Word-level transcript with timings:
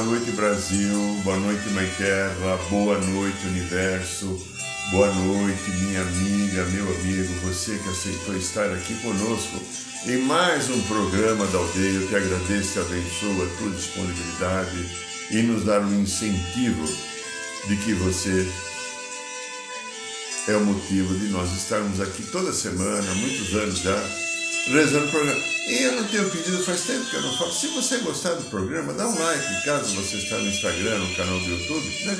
Boa 0.00 0.12
noite 0.16 0.30
Brasil, 0.30 1.20
boa 1.24 1.36
noite 1.36 1.68
Mãe 1.70 1.86
Terra, 1.98 2.58
boa 2.70 2.98
noite 2.98 3.46
Universo, 3.46 4.40
boa 4.92 5.12
noite 5.12 5.70
minha 5.72 6.00
amiga, 6.00 6.64
meu 6.66 6.88
amigo, 6.88 7.34
você 7.44 7.76
que 7.76 7.88
aceitou 7.90 8.34
estar 8.34 8.72
aqui 8.72 8.94
conosco 9.02 9.60
em 10.06 10.16
mais 10.22 10.70
um 10.70 10.80
programa 10.84 11.46
da 11.48 11.58
aldeia. 11.58 12.00
Eu 12.00 12.08
te 12.08 12.16
agradeço 12.16 12.78
e 12.78 12.80
abençoo 12.80 13.42
a 13.42 13.58
tua 13.58 13.70
disponibilidade 13.72 14.88
e 15.32 15.42
nos 15.42 15.64
dar 15.64 15.82
um 15.82 16.00
incentivo 16.00 16.86
de 17.68 17.76
que 17.76 17.92
você 17.92 18.50
é 20.48 20.56
o 20.56 20.64
motivo 20.64 21.12
de 21.18 21.28
nós 21.28 21.52
estarmos 21.52 22.00
aqui 22.00 22.22
toda 22.22 22.54
semana, 22.54 23.10
há 23.10 23.14
muitos 23.16 23.54
anos 23.54 23.80
já 23.80 24.29
rezando 24.66 25.06
o 25.06 25.10
programa. 25.10 25.40
E 25.68 25.82
eu 25.82 25.92
não 25.92 26.04
tenho 26.04 26.30
pedido, 26.30 26.62
faz 26.64 26.82
tempo 26.82 27.04
que 27.06 27.16
eu 27.16 27.22
não 27.22 27.36
faço. 27.36 27.60
Se 27.60 27.66
você 27.68 27.98
gostar 27.98 28.34
do 28.34 28.44
programa, 28.50 28.92
dá 28.92 29.06
um 29.06 29.18
like, 29.18 29.64
caso 29.64 29.94
você 29.94 30.16
está 30.16 30.36
no 30.36 30.48
Instagram, 30.48 30.98
no 30.98 31.14
canal 31.14 31.38
do 31.38 31.46
YouTube, 31.46 32.04
né? 32.06 32.18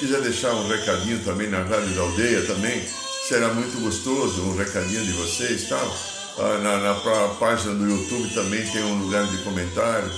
Quiser 0.00 0.20
deixar 0.22 0.52
um 0.54 0.68
recadinho 0.68 1.22
também 1.24 1.48
na 1.48 1.62
Rádio 1.62 1.94
da 1.94 2.02
Aldeia 2.02 2.42
também, 2.46 2.84
será 3.28 3.52
muito 3.54 3.80
gostoso, 3.80 4.42
um 4.42 4.56
recadinho 4.56 5.04
de 5.04 5.12
vocês 5.12 5.68
tal. 5.68 5.96
Ah, 6.36 6.58
na, 6.58 6.78
na 6.78 7.28
página 7.34 7.74
do 7.74 7.88
YouTube 7.88 8.34
também 8.34 8.68
tem 8.70 8.82
um 8.82 8.98
lugar 8.98 9.24
de 9.26 9.38
comentário. 9.38 10.10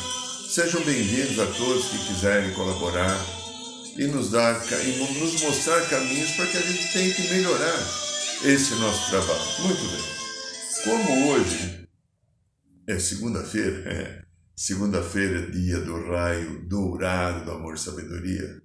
Sejam 0.49 0.81
bem-vindos 0.83 1.39
a 1.39 1.47
todos 1.47 1.89
que 1.89 1.99
quiserem 2.07 2.53
colaborar 2.53 3.21
e 3.99 4.05
nos 4.07 4.31
dar 4.31 4.62
e 4.85 5.21
nos 5.21 5.43
mostrar 5.43 5.81
caminhos 5.89 6.31
para 6.31 6.47
que 6.47 6.57
a 6.57 6.61
gente 6.61 6.93
tente 6.93 7.23
melhorar 7.33 7.79
esse 8.45 8.75
nosso 8.77 9.11
trabalho. 9.11 9.43
Muito 9.61 9.83
bem. 9.83 10.26
Como 10.87 11.33
hoje 11.33 11.89
é 12.87 12.97
segunda-feira, 12.97 13.92
é, 13.92 14.27
segunda-feira, 14.55 15.51
dia 15.51 15.81
do 15.81 16.01
raio 16.09 16.65
dourado 16.69 17.45
do 17.45 17.51
amor 17.51 17.75
e 17.75 17.78
sabedoria, 17.78 18.62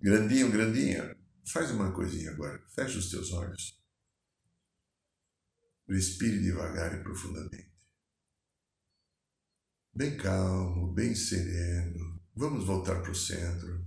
grandinho, 0.00 0.50
grandinha, 0.50 1.14
faz 1.52 1.70
uma 1.70 1.92
coisinha 1.92 2.30
agora, 2.30 2.64
fecha 2.74 2.98
os 2.98 3.10
teus 3.10 3.30
olhos. 3.32 3.78
Respire 5.86 6.40
devagar 6.40 6.98
e 6.98 7.02
profundamente. 7.02 7.74
Bem 9.94 10.16
calmo, 10.16 10.94
bem 10.94 11.14
sereno. 11.14 12.22
Vamos 12.34 12.64
voltar 12.64 13.02
para 13.02 13.12
o 13.12 13.14
centro, 13.14 13.84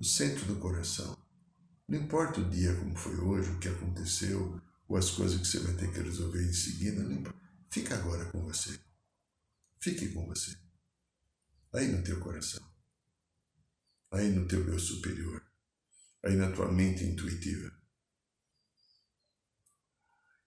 o 0.00 0.04
centro 0.04 0.46
do 0.46 0.56
coração. 0.56 1.16
Não 1.86 2.00
importa 2.00 2.40
o 2.40 2.50
dia 2.50 2.74
como 2.74 2.96
foi 2.96 3.16
hoje, 3.18 3.52
o 3.52 3.60
que 3.60 3.68
aconteceu, 3.68 4.60
ou 4.92 4.98
as 4.98 5.08
coisas 5.08 5.40
que 5.40 5.46
você 5.46 5.58
vai 5.60 5.74
ter 5.74 5.90
que 5.90 6.00
resolver 6.00 6.44
em 6.44 6.52
seguida, 6.52 7.02
não 7.02 7.24
Fica 7.70 7.94
agora 7.94 8.26
com 8.26 8.42
você. 8.42 8.78
Fique 9.80 10.10
com 10.10 10.26
você. 10.26 10.54
Aí 11.72 11.88
no 11.88 12.04
teu 12.04 12.20
coração. 12.20 12.62
Aí 14.10 14.28
no 14.28 14.46
teu 14.46 14.68
eu 14.68 14.78
superior. 14.78 15.42
Aí 16.22 16.36
na 16.36 16.52
tua 16.52 16.70
mente 16.70 17.04
intuitiva. 17.04 17.72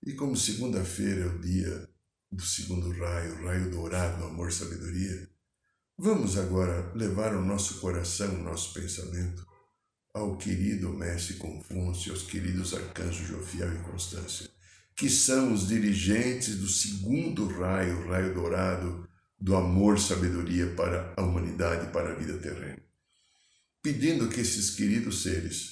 E 0.05 0.13
como 0.13 0.37
segunda-feira 0.37 1.21
é 1.21 1.27
o 1.27 1.41
dia 1.41 1.89
do 2.31 2.43
segundo 2.43 2.91
raio, 2.99 3.41
o 3.41 3.45
raio 3.47 3.71
dourado 3.71 4.19
do 4.19 4.25
amor 4.25 4.51
sabedoria, 4.51 5.27
vamos 5.97 6.37
agora 6.37 6.93
levar 6.93 7.35
o 7.35 7.43
nosso 7.43 7.79
coração, 7.79 8.35
o 8.35 8.43
nosso 8.43 8.71
pensamento 8.75 9.54
ao 10.15 10.37
querido 10.37 10.93
Mestre 10.93 11.33
Confúcio, 11.33 12.13
aos 12.13 12.23
queridos 12.23 12.73
arcanjos 12.73 13.27
Jofiel 13.27 13.75
e 13.75 13.83
Constância, 13.83 14.49
que 14.95 15.09
são 15.09 15.51
os 15.51 15.67
dirigentes 15.67 16.55
do 16.57 16.69
segundo 16.69 17.45
raio, 17.47 17.99
o 17.99 18.07
raio 18.07 18.33
dourado, 18.33 19.09
do 19.37 19.53
amor 19.57 19.99
sabedoria 19.99 20.73
para 20.73 21.13
a 21.17 21.21
humanidade 21.21 21.91
para 21.91 22.13
a 22.13 22.15
vida 22.15 22.37
terrena. 22.37 22.81
Pedindo 23.83 24.29
que 24.29 24.39
esses 24.39 24.69
queridos 24.69 25.21
seres 25.21 25.71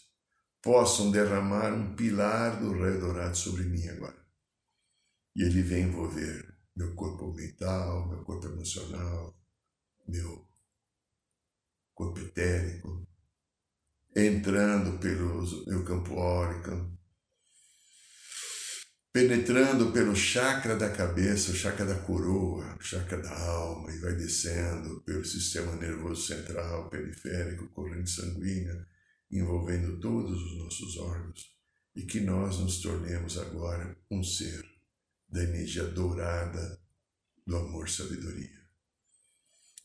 possam 0.62 1.10
derramar 1.10 1.74
um 1.74 1.96
pilar 1.96 2.60
do 2.60 2.78
raio 2.78 3.00
dourado 3.00 3.38
sobre 3.38 3.64
mim 3.64 3.88
agora. 3.88 4.22
E 5.38 5.44
ele 5.44 5.62
vem 5.62 5.84
envolver 5.84 6.54
meu 6.76 6.94
corpo 6.96 7.32
mental, 7.32 8.10
meu 8.10 8.26
corpo 8.26 8.48
emocional, 8.48 9.34
meu 10.06 10.46
corpo 11.94 12.20
etérico, 12.20 13.08
entrando 14.16 15.00
pelo 15.00 15.66
meu 15.66 15.84
campo 15.84 16.16
órico, 16.16 16.92
penetrando 19.12 19.92
pelo 19.92 20.16
chakra 20.16 20.76
da 20.76 20.90
cabeça, 20.90 21.52
o 21.52 21.56
chakra 21.56 21.86
da 21.86 22.00
coroa, 22.00 22.76
o 22.80 22.82
chakra 22.82 23.22
da 23.22 23.32
alma, 23.32 23.92
e 23.92 24.00
vai 24.00 24.16
descendo 24.16 25.02
pelo 25.02 25.26
sistema 25.26 25.76
nervoso 25.76 26.28
central, 26.28 26.90
periférico, 26.90 27.70
corrente 27.70 28.10
sanguínea, 28.10 28.88
envolvendo 29.32 30.00
todos 30.00 30.42
os 30.42 30.58
nossos 30.60 30.98
órgãos, 30.98 31.52
e 31.96 32.04
que 32.04 32.20
nós 32.20 32.60
nos 32.60 32.82
tornemos 32.82 33.38
agora 33.38 33.98
um 34.10 34.24
ser 34.24 34.64
da 35.28 35.44
energia 35.44 35.86
dourada 35.86 36.80
do 37.46 37.58
amor-sabedoria. 37.58 38.62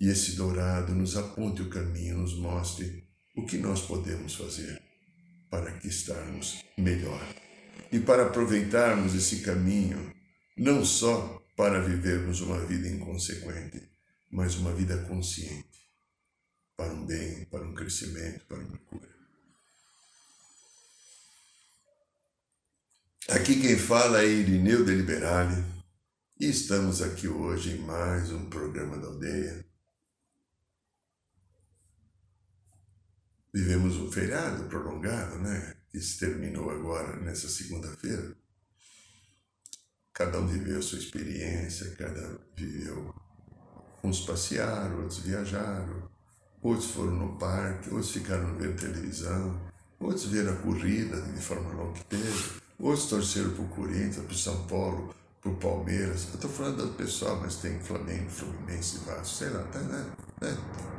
E 0.00 0.08
esse 0.08 0.36
dourado 0.36 0.94
nos 0.94 1.16
aponte 1.16 1.62
o 1.62 1.68
caminho, 1.68 2.18
nos 2.18 2.34
mostre 2.38 3.07
o 3.38 3.46
que 3.46 3.56
nós 3.56 3.82
podemos 3.82 4.34
fazer 4.34 4.82
para 5.48 5.70
que 5.78 5.86
estarmos 5.86 6.64
melhor 6.76 7.24
e 7.92 8.00
para 8.00 8.24
aproveitarmos 8.24 9.14
esse 9.14 9.42
caminho, 9.42 10.12
não 10.56 10.84
só 10.84 11.40
para 11.56 11.80
vivermos 11.80 12.40
uma 12.40 12.58
vida 12.66 12.88
inconsequente, 12.88 13.88
mas 14.28 14.56
uma 14.56 14.74
vida 14.74 14.98
consciente, 15.04 15.78
para 16.76 16.92
um 16.92 17.06
bem, 17.06 17.44
para 17.44 17.62
um 17.62 17.72
crescimento, 17.74 18.44
para 18.46 18.58
uma 18.58 18.76
cura. 18.78 19.08
Aqui 23.28 23.60
quem 23.60 23.78
fala 23.78 24.22
é 24.22 24.26
Irineu 24.26 24.84
Deliberale 24.84 25.64
e 26.40 26.48
estamos 26.48 27.00
aqui 27.00 27.28
hoje 27.28 27.76
em 27.76 27.78
mais 27.82 28.32
um 28.32 28.50
programa 28.50 28.98
da 28.98 29.06
aldeia 29.06 29.67
Vivemos 33.58 33.96
um 33.96 34.08
feriado 34.08 34.62
prolongado, 34.66 35.36
né? 35.40 35.74
Se 35.92 36.20
terminou 36.20 36.70
agora, 36.70 37.16
nessa 37.16 37.48
segunda-feira. 37.48 38.32
Cada 40.14 40.38
um 40.38 40.46
viveu 40.46 40.78
a 40.78 40.82
sua 40.82 41.00
experiência, 41.00 41.90
cada 41.96 42.38
viveu. 42.54 43.12
Uns 44.04 44.20
passearam, 44.20 45.00
outros 45.00 45.18
viajaram, 45.18 46.08
outros 46.62 46.88
foram 46.92 47.16
no 47.16 47.36
parque, 47.36 47.90
outros 47.90 48.12
ficaram 48.12 48.54
vendo 48.54 48.80
televisão, 48.80 49.60
outros 49.98 50.26
viram 50.26 50.52
a 50.52 50.56
corrida 50.58 51.20
de 51.20 51.40
Fórmula 51.40 51.90
1 51.90 51.92
que 51.94 52.04
teve, 52.04 52.60
outros 52.78 53.08
torceram 53.08 53.50
para 53.50 53.64
o 53.64 53.68
Corinthians, 53.70 54.24
para 54.24 54.34
o 54.34 54.38
São 54.38 54.66
Paulo, 54.68 55.12
para 55.40 55.50
o 55.50 55.56
Palmeiras. 55.56 56.28
Eu 56.28 56.34
estou 56.34 56.50
falando 56.50 56.86
do 56.86 56.94
pessoal, 56.94 57.40
mas 57.40 57.56
tem 57.56 57.80
Flamengo, 57.80 58.30
Fluminense, 58.30 58.98
Vasco, 58.98 59.34
sei 59.34 59.50
lá, 59.50 59.64
tá, 59.64 59.80
né? 59.80 60.12
né? 60.42 60.56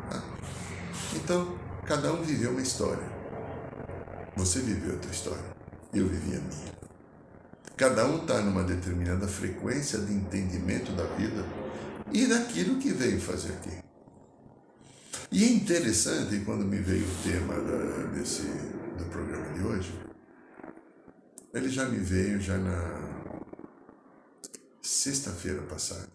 Tá. 0.09 0.23
Então, 1.15 1.68
Cada 1.89 2.13
um 2.13 2.21
viveu 2.21 2.51
uma 2.51 2.61
história. 2.61 3.03
Você 4.37 4.59
viveu 4.59 4.95
a 4.95 4.99
tua 4.99 5.09
história, 5.09 5.55
eu 5.91 6.07
vivi 6.07 6.37
a 6.37 6.39
minha. 6.39 6.79
Cada 7.75 8.05
um 8.05 8.21
está 8.21 8.39
numa 8.43 8.63
determinada 8.63 9.27
frequência 9.27 9.97
de 9.97 10.13
entendimento 10.13 10.91
da 10.91 11.05
vida 11.15 11.43
e 12.13 12.27
daquilo 12.27 12.77
que 12.77 12.91
veio 12.91 13.19
fazer 13.19 13.53
aqui. 13.53 13.83
E 15.31 15.43
é 15.43 15.47
interessante 15.47 16.39
quando 16.45 16.63
me 16.63 16.77
veio 16.77 17.03
o 17.03 17.23
tema 17.23 17.55
da, 17.55 18.05
desse, 18.13 18.43
do 18.43 19.05
programa 19.05 19.51
de 19.53 19.63
hoje, 19.63 19.91
ele 21.55 21.69
já 21.69 21.85
me 21.85 21.97
veio 21.97 22.39
já 22.39 22.59
na 22.59 23.49
sexta-feira 24.79 25.63
passada. 25.63 26.11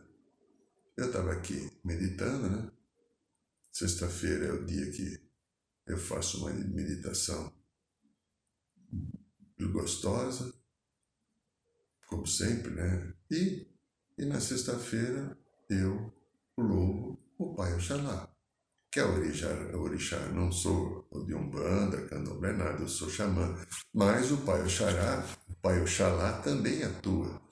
Eu 0.96 1.06
estava 1.06 1.32
aqui 1.32 1.68
meditando, 1.84 2.48
né? 2.48 2.70
Sexta-feira 3.72 4.46
é 4.46 4.52
o 4.52 4.64
dia 4.64 4.88
que 4.92 5.23
eu 5.86 5.98
faço 5.98 6.38
uma 6.38 6.50
meditação 6.50 7.52
gostosa, 9.72 10.52
como 12.06 12.26
sempre, 12.26 12.70
né? 12.70 13.12
E, 13.30 13.66
e 14.18 14.24
na 14.24 14.40
sexta-feira 14.40 15.36
eu 15.68 16.12
louvo 16.56 17.18
o 17.38 17.54
Pai 17.54 17.74
Oxalá, 17.74 18.32
que 18.90 19.00
é 19.00 19.04
orixá, 19.04 19.48
orixá. 19.74 20.28
Não 20.28 20.52
sou 20.52 21.08
de 21.26 21.34
Umbanda, 21.34 22.06
Candomblé, 22.06 22.52
nada, 22.52 22.82
eu 22.82 22.88
sou 22.88 23.10
xamã. 23.10 23.54
Mas 23.92 24.30
o 24.30 24.38
Pai 24.38 24.62
Oxará, 24.62 25.26
o 25.48 25.54
Pai 25.56 25.80
Oxalá 25.80 26.40
também 26.40 26.82
atua 26.82 27.42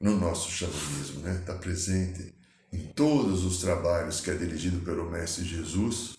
no 0.00 0.18
nosso 0.18 0.50
xamanismo, 0.50 1.20
né? 1.20 1.38
Está 1.40 1.54
presente 1.54 2.34
em 2.72 2.92
todos 2.92 3.44
os 3.44 3.58
trabalhos 3.58 4.20
que 4.20 4.30
é 4.30 4.34
dirigido 4.34 4.84
pelo 4.84 5.10
Mestre 5.10 5.44
Jesus, 5.44 6.18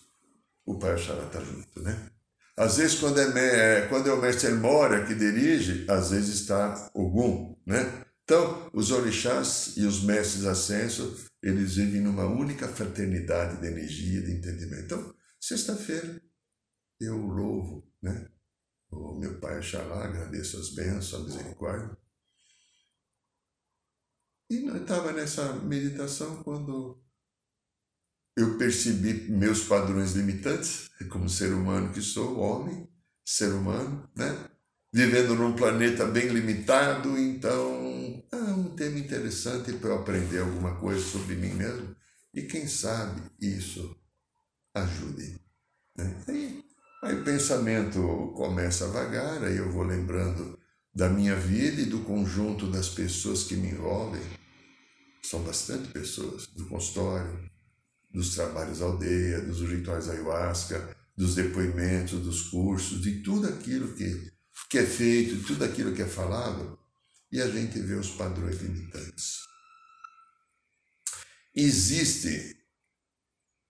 o 0.64 0.78
Pai 0.78 0.94
Oxalá 0.94 1.26
está 1.26 1.40
junto, 1.40 1.82
né? 1.82 2.10
Às 2.56 2.76
vezes, 2.76 2.98
quando 3.00 3.18
é, 3.20 3.24
é, 3.24 3.88
quando 3.88 4.08
é 4.08 4.12
o 4.12 4.20
Mestre 4.20 4.52
Mora 4.52 5.04
que 5.04 5.14
dirige, 5.14 5.84
às 5.90 6.10
vezes 6.10 6.40
está 6.40 6.90
Ogum, 6.94 7.56
né? 7.66 8.04
Então, 8.22 8.70
os 8.72 8.90
orixás 8.90 9.76
e 9.76 9.84
os 9.84 10.02
mestres 10.02 10.44
ascensos, 10.44 11.26
eles 11.42 11.74
vivem 11.76 12.00
numa 12.00 12.24
única 12.24 12.66
fraternidade 12.68 13.60
de 13.60 13.66
energia, 13.66 14.22
de 14.22 14.32
entendimento. 14.32 14.84
Então, 14.84 15.14
sexta-feira, 15.40 16.22
eu 17.00 17.18
louvo, 17.18 17.86
né? 18.00 18.28
O 18.90 19.18
meu 19.18 19.38
Pai 19.40 19.58
Oxalá, 19.58 20.04
agradeço 20.04 20.58
as 20.58 20.70
bênçãos, 20.70 21.14
a 21.14 21.24
misericórdia. 21.24 21.98
E 24.48 24.64
eu 24.66 24.76
estava 24.76 25.12
nessa 25.12 25.52
meditação 25.54 26.42
quando 26.42 27.03
eu 28.36 28.58
percebi 28.58 29.30
meus 29.30 29.64
padrões 29.64 30.12
limitantes, 30.12 30.90
como 31.08 31.28
ser 31.28 31.52
humano 31.52 31.92
que 31.92 32.02
sou, 32.02 32.38
homem, 32.38 32.88
ser 33.24 33.52
humano, 33.52 34.08
né? 34.16 34.50
Vivendo 34.92 35.34
num 35.34 35.54
planeta 35.54 36.06
bem 36.06 36.28
limitado, 36.28 37.18
então 37.18 38.22
é 38.30 38.36
um 38.36 38.74
tema 38.76 38.98
interessante 38.98 39.72
para 39.72 39.90
eu 39.90 39.98
aprender 39.98 40.38
alguma 40.38 40.76
coisa 40.76 41.00
sobre 41.00 41.34
mim 41.34 41.54
mesmo 41.54 41.96
e 42.32 42.42
quem 42.42 42.66
sabe 42.66 43.22
isso 43.40 43.96
ajude. 44.74 45.40
Né? 45.96 46.24
Aí, 46.28 46.64
aí 47.02 47.20
o 47.20 47.24
pensamento 47.24 48.32
começa 48.36 48.84
a 48.84 48.90
vagar, 48.90 49.42
aí 49.44 49.56
eu 49.56 49.70
vou 49.70 49.84
lembrando 49.84 50.58
da 50.94 51.08
minha 51.08 51.36
vida 51.36 51.80
e 51.80 51.86
do 51.86 52.00
conjunto 52.00 52.70
das 52.70 52.88
pessoas 52.88 53.44
que 53.44 53.56
me 53.56 53.70
envolvem. 53.70 54.22
São 55.22 55.42
bastante 55.42 55.88
pessoas, 55.88 56.46
do 56.48 56.66
consultório, 56.66 57.50
dos 58.14 58.32
trabalhos 58.36 58.80
aldeia, 58.80 59.40
dos 59.40 59.60
rituais 59.60 60.08
ayahuasca, 60.08 60.96
dos 61.16 61.34
depoimentos, 61.34 62.20
dos 62.20 62.42
cursos, 62.42 63.02
de 63.02 63.22
tudo 63.22 63.48
aquilo 63.48 63.92
que, 63.94 64.32
que 64.70 64.78
é 64.78 64.86
feito, 64.86 65.36
de 65.36 65.42
tudo 65.42 65.64
aquilo 65.64 65.92
que 65.92 66.02
é 66.02 66.06
falado, 66.06 66.78
e 67.32 67.42
a 67.42 67.50
gente 67.50 67.80
vê 67.80 67.94
os 67.94 68.10
padrões 68.10 68.60
limitantes. 68.62 69.40
Existem 71.52 72.54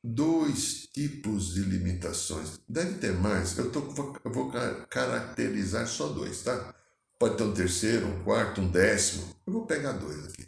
dois 0.03 0.89
tipos 0.93 1.55
de 1.55 1.63
limitações. 1.63 2.61
Deve 2.69 2.99
ter 2.99 3.13
mais, 3.13 3.57
eu, 3.57 3.73
tô, 3.73 3.81
eu 4.23 4.31
vou 4.31 4.53
caracterizar 4.91 5.87
só 5.87 6.09
dois, 6.09 6.43
tá? 6.43 6.75
Pode 7.19 7.39
ter 7.39 7.45
um 7.45 7.55
terceiro, 7.55 8.07
um 8.07 8.25
quarto, 8.25 8.61
um 8.61 8.71
décimo. 8.71 9.35
Eu 9.47 9.55
vou 9.55 9.67
pegar 9.67 9.93
dois 9.93 10.27
aqui. 10.27 10.47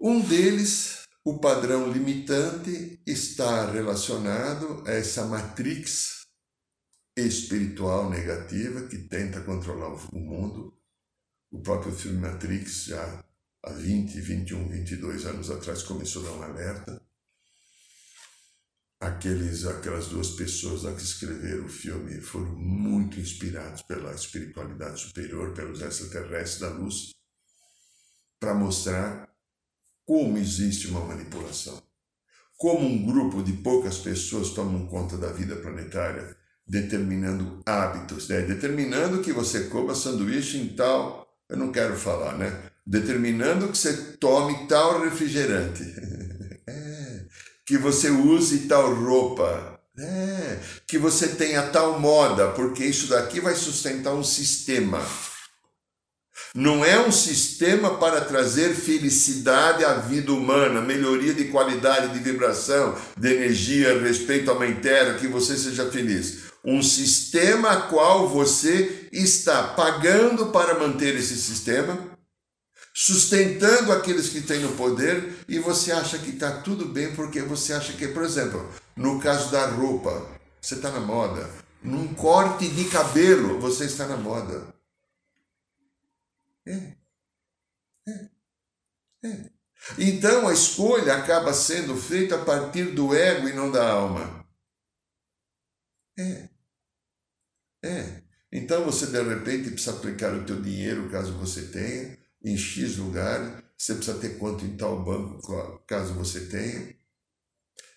Um 0.00 0.20
deles 0.20 1.03
o 1.24 1.38
padrão 1.38 1.90
limitante 1.90 3.00
está 3.06 3.70
relacionado 3.70 4.84
a 4.86 4.90
essa 4.90 5.24
matrix 5.24 6.26
espiritual 7.16 8.10
negativa 8.10 8.86
que 8.88 8.98
tenta 8.98 9.40
controlar 9.40 9.94
o 10.12 10.18
mundo. 10.18 10.76
O 11.50 11.62
próprio 11.62 11.94
filme 11.94 12.18
Matrix, 12.18 12.86
já 12.86 13.24
há 13.62 13.72
20, 13.72 14.20
21, 14.20 14.68
22 14.68 15.24
anos 15.24 15.50
atrás, 15.50 15.82
começou 15.82 16.22
a 16.22 16.30
dar 16.30 16.36
um 16.36 16.42
alerta. 16.42 17.02
Aqueles, 19.00 19.64
aquelas 19.64 20.08
duas 20.08 20.30
pessoas 20.30 20.82
lá 20.82 20.92
que 20.92 21.02
escreveram 21.02 21.64
o 21.64 21.68
filme 21.68 22.20
foram 22.20 22.54
muito 22.54 23.20
inspirados 23.20 23.82
pela 23.82 24.12
espiritualidade 24.12 25.00
superior, 25.00 25.54
pelos 25.54 25.80
extraterrestres 25.80 26.60
da 26.60 26.68
luz, 26.70 27.14
para 28.40 28.54
mostrar 28.54 29.33
como 30.06 30.38
existe 30.38 30.88
uma 30.88 31.00
manipulação. 31.00 31.82
Como 32.56 32.86
um 32.86 33.04
grupo 33.04 33.42
de 33.42 33.52
poucas 33.52 33.98
pessoas 33.98 34.50
tomam 34.50 34.86
conta 34.86 35.16
da 35.16 35.28
vida 35.28 35.56
planetária, 35.56 36.36
determinando 36.66 37.60
hábitos, 37.66 38.28
né? 38.28 38.42
determinando 38.42 39.20
que 39.20 39.32
você 39.32 39.64
coma 39.64 39.94
sanduíche 39.94 40.58
em 40.58 40.68
tal, 40.68 41.26
eu 41.48 41.56
não 41.56 41.70
quero 41.72 41.96
falar, 41.96 42.38
né? 42.38 42.70
Determinando 42.86 43.68
que 43.68 43.78
você 43.78 43.92
tome 44.18 44.66
tal 44.66 45.02
refrigerante, 45.02 45.82
é. 46.66 47.26
que 47.66 47.76
você 47.76 48.10
use 48.10 48.60
tal 48.60 48.94
roupa, 48.94 49.80
é. 49.98 50.58
que 50.86 50.98
você 50.98 51.28
tenha 51.28 51.62
tal 51.68 51.98
moda, 52.00 52.48
porque 52.52 52.84
isso 52.84 53.08
daqui 53.08 53.40
vai 53.40 53.54
sustentar 53.54 54.14
um 54.14 54.24
sistema. 54.24 55.00
Não 56.54 56.84
é 56.84 57.04
um 57.04 57.10
sistema 57.10 57.96
para 57.98 58.20
trazer 58.20 58.74
felicidade 58.74 59.84
à 59.84 59.94
vida 59.94 60.32
humana, 60.32 60.80
melhoria 60.80 61.34
de 61.34 61.46
qualidade 61.46 62.12
de 62.12 62.18
vibração, 62.20 62.96
de 63.16 63.32
energia, 63.32 64.00
respeito 64.00 64.50
à 64.50 64.54
mãe 64.54 64.74
terra, 64.76 65.14
que 65.14 65.26
você 65.26 65.56
seja 65.56 65.90
feliz. 65.90 66.44
Um 66.64 66.82
sistema 66.82 67.70
a 67.70 67.80
qual 67.82 68.28
você 68.28 69.08
está 69.12 69.62
pagando 69.62 70.46
para 70.46 70.78
manter 70.78 71.16
esse 71.16 71.36
sistema, 71.36 71.98
sustentando 72.94 73.92
aqueles 73.92 74.28
que 74.28 74.40
têm 74.40 74.64
o 74.64 74.72
poder 74.72 75.34
e 75.48 75.58
você 75.58 75.90
acha 75.90 76.18
que 76.18 76.30
está 76.30 76.50
tudo 76.50 76.86
bem 76.86 77.14
porque 77.14 77.42
você 77.42 77.72
acha 77.72 77.92
que, 77.92 78.08
por 78.08 78.22
exemplo, 78.22 78.68
no 78.96 79.20
caso 79.20 79.50
da 79.50 79.66
roupa, 79.66 80.24
você 80.60 80.76
está 80.76 80.90
na 80.90 81.00
moda. 81.00 81.50
Num 81.82 82.14
corte 82.14 82.68
de 82.68 82.84
cabelo, 82.84 83.60
você 83.60 83.84
está 83.84 84.06
na 84.06 84.16
moda. 84.16 84.73
É. 86.66 86.96
É. 88.08 88.30
É. 89.24 89.50
Então 89.98 90.48
a 90.48 90.52
escolha 90.52 91.16
acaba 91.16 91.52
sendo 91.52 91.96
feita 91.96 92.40
a 92.40 92.44
partir 92.44 92.94
do 92.94 93.14
ego 93.14 93.48
e 93.48 93.52
não 93.52 93.70
da 93.70 93.90
alma. 93.90 94.46
É. 96.18 96.48
É. 97.84 98.22
Então 98.52 98.84
você 98.84 99.06
de 99.06 99.22
repente 99.22 99.70
precisa 99.70 99.96
aplicar 99.96 100.32
o 100.34 100.46
teu 100.46 100.62
dinheiro, 100.62 101.10
caso 101.10 101.36
você 101.38 101.66
tenha, 101.68 102.16
em 102.42 102.56
X 102.56 102.96
lugar, 102.96 103.62
você 103.76 103.94
precisa 103.94 104.18
ter 104.18 104.38
quanto 104.38 104.64
em 104.64 104.76
tal 104.76 105.04
banco, 105.04 105.84
caso 105.86 106.14
você 106.14 106.46
tenha. 106.46 106.96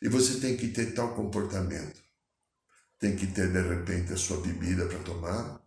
E 0.02 0.10
você 0.10 0.40
tem 0.40 0.58
que 0.58 0.70
ter 0.70 0.94
tal 0.94 1.16
comportamento. 1.16 2.02
Tem 3.00 3.16
que 3.16 3.28
ter, 3.28 3.52
de 3.52 3.62
repente, 3.62 4.14
a 4.14 4.18
sua 4.18 4.42
bebida 4.42 4.88
para 4.88 5.04
tomar, 5.04 5.62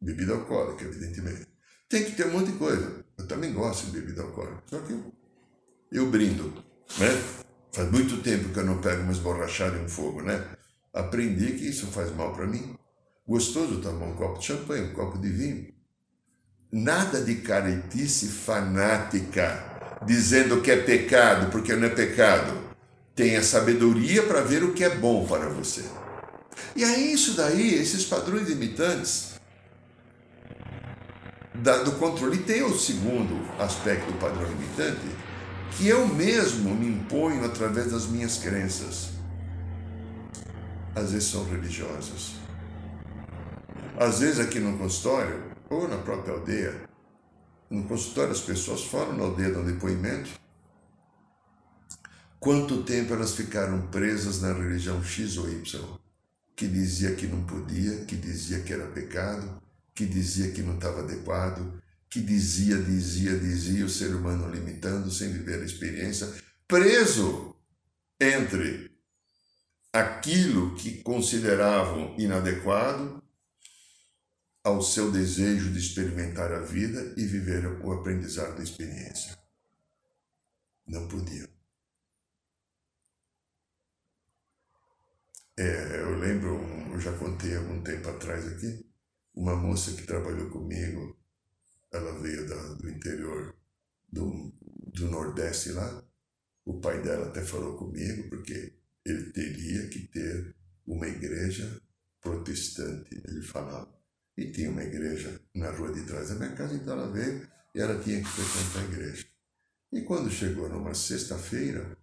bebida 0.00 0.34
alcoólica, 0.34 0.84
evidentemente. 0.84 1.51
Tem 1.92 2.04
que 2.04 2.12
ter 2.12 2.26
um 2.26 2.30
monte 2.30 2.52
de 2.52 2.56
coisa. 2.56 3.04
Eu 3.18 3.26
também 3.26 3.52
gosto 3.52 3.84
de 3.84 4.00
bebida 4.00 4.22
alcoólica. 4.22 4.62
Só 4.64 4.78
que 4.78 4.94
eu, 4.94 5.12
eu 5.92 6.06
brindo, 6.06 6.50
né? 6.96 7.22
Faz 7.70 7.90
muito 7.90 8.22
tempo 8.22 8.48
que 8.48 8.58
eu 8.58 8.64
não 8.64 8.78
pego 8.78 9.02
uma 9.02 9.12
esborrachada 9.12 9.76
em 9.76 9.84
um 9.84 9.88
fogo, 9.90 10.22
né? 10.22 10.42
Aprendi 10.94 11.52
que 11.52 11.68
isso 11.68 11.88
faz 11.88 12.10
mal 12.16 12.32
para 12.32 12.46
mim. 12.46 12.74
Gostoso 13.28 13.82
tomar 13.82 14.06
um 14.06 14.14
copo 14.14 14.38
de 14.38 14.46
champanhe, 14.46 14.86
um 14.86 14.94
copo 14.94 15.18
de 15.18 15.28
vinho. 15.28 15.68
Nada 16.72 17.20
de 17.20 17.34
caretice 17.34 18.28
fanática, 18.28 20.00
dizendo 20.06 20.62
que 20.62 20.70
é 20.70 20.76
pecado, 20.78 21.50
porque 21.50 21.76
não 21.76 21.88
é 21.88 21.90
pecado. 21.90 22.58
Tenha 23.14 23.42
sabedoria 23.42 24.22
para 24.22 24.40
ver 24.40 24.64
o 24.64 24.72
que 24.72 24.82
é 24.82 24.96
bom 24.96 25.26
para 25.26 25.50
você. 25.50 25.84
E 26.74 26.84
aí, 26.84 27.12
isso 27.12 27.34
daí, 27.34 27.74
esses 27.74 28.06
padrões 28.06 28.48
limitantes, 28.48 29.31
da, 31.54 31.82
do 31.82 31.92
controle. 31.92 32.36
E 32.36 32.42
tem 32.42 32.62
o 32.62 32.76
segundo 32.76 33.40
aspecto 33.58 34.10
do 34.10 34.18
padrão 34.18 34.48
limitante, 34.48 35.00
que 35.72 35.88
eu 35.88 36.06
mesmo 36.06 36.74
me 36.74 36.88
imponho 36.88 37.44
através 37.44 37.90
das 37.90 38.06
minhas 38.06 38.38
crenças. 38.38 39.10
Às 40.94 41.12
vezes 41.12 41.28
são 41.28 41.44
religiosas. 41.44 42.34
Às 43.98 44.20
vezes 44.20 44.40
aqui 44.40 44.58
no 44.58 44.76
consultório, 44.78 45.52
ou 45.70 45.88
na 45.88 45.98
própria 45.98 46.34
aldeia, 46.34 46.82
no 47.70 47.84
consultório 47.84 48.32
as 48.32 48.40
pessoas 48.40 48.84
falam 48.84 49.16
na 49.16 49.24
aldeia 49.24 49.52
do 49.52 49.64
depoimento, 49.64 50.30
quanto 52.38 52.82
tempo 52.82 53.14
elas 53.14 53.34
ficaram 53.34 53.86
presas 53.88 54.42
na 54.42 54.52
religião 54.52 55.02
X 55.02 55.38
ou 55.38 55.48
Y, 55.48 55.80
que 56.54 56.66
dizia 56.66 57.14
que 57.14 57.26
não 57.26 57.42
podia, 57.44 58.04
que 58.04 58.16
dizia 58.16 58.60
que 58.60 58.72
era 58.72 58.86
pecado, 58.86 59.62
que 60.02 60.06
dizia 60.06 60.50
que 60.50 60.62
não 60.62 60.74
estava 60.74 61.00
adequado, 61.00 61.80
que 62.10 62.20
dizia, 62.20 62.76
dizia, 62.76 63.38
dizia, 63.38 63.86
o 63.86 63.88
ser 63.88 64.14
humano 64.14 64.50
limitando, 64.50 65.10
sem 65.12 65.32
viver 65.32 65.62
a 65.62 65.64
experiência, 65.64 66.28
preso 66.66 67.54
entre 68.20 68.90
aquilo 69.92 70.74
que 70.74 71.02
consideravam 71.02 72.16
inadequado 72.18 73.22
ao 74.64 74.82
seu 74.82 75.10
desejo 75.12 75.70
de 75.70 75.78
experimentar 75.78 76.52
a 76.52 76.60
vida 76.60 77.14
e 77.16 77.24
viver 77.24 77.64
o 77.84 77.92
aprendizado 77.92 78.56
da 78.56 78.62
experiência. 78.62 79.38
Não 80.86 81.06
podiam. 81.06 81.48
É, 85.56 86.00
eu 86.00 86.18
lembro, 86.18 86.60
eu 86.92 87.00
já 87.00 87.16
contei 87.18 87.56
algum 87.56 87.82
tempo 87.82 88.08
atrás 88.08 88.46
aqui, 88.48 88.91
uma 89.34 89.56
moça 89.56 89.92
que 89.92 90.06
trabalhou 90.06 90.50
comigo, 90.50 91.16
ela 91.90 92.18
veio 92.20 92.48
da, 92.48 92.74
do 92.74 92.88
interior 92.90 93.54
do, 94.10 94.52
do 94.60 95.10
Nordeste 95.10 95.72
lá. 95.72 96.04
O 96.64 96.80
pai 96.80 97.02
dela 97.02 97.26
até 97.26 97.42
falou 97.42 97.76
comigo, 97.76 98.28
porque 98.28 98.74
ele 99.04 99.32
teria 99.32 99.88
que 99.88 100.06
ter 100.08 100.54
uma 100.86 101.08
igreja 101.08 101.80
protestante, 102.20 103.20
ele 103.26 103.42
falava. 103.42 103.92
E 104.36 104.50
tinha 104.50 104.70
uma 104.70 104.82
igreja 104.82 105.40
na 105.54 105.70
rua 105.70 105.92
de 105.92 106.04
trás 106.04 106.28
da 106.28 106.36
minha 106.36 106.54
casa, 106.54 106.74
então 106.74 106.94
ela 106.94 107.10
veio 107.10 107.46
e 107.74 107.80
ela 107.80 108.02
tinha 108.02 108.22
que 108.22 108.28
frequentar 108.28 108.80
a 108.80 108.92
igreja. 108.92 109.26
E 109.92 110.00
quando 110.02 110.30
chegou 110.30 110.68
numa 110.68 110.94
sexta-feira, 110.94 111.98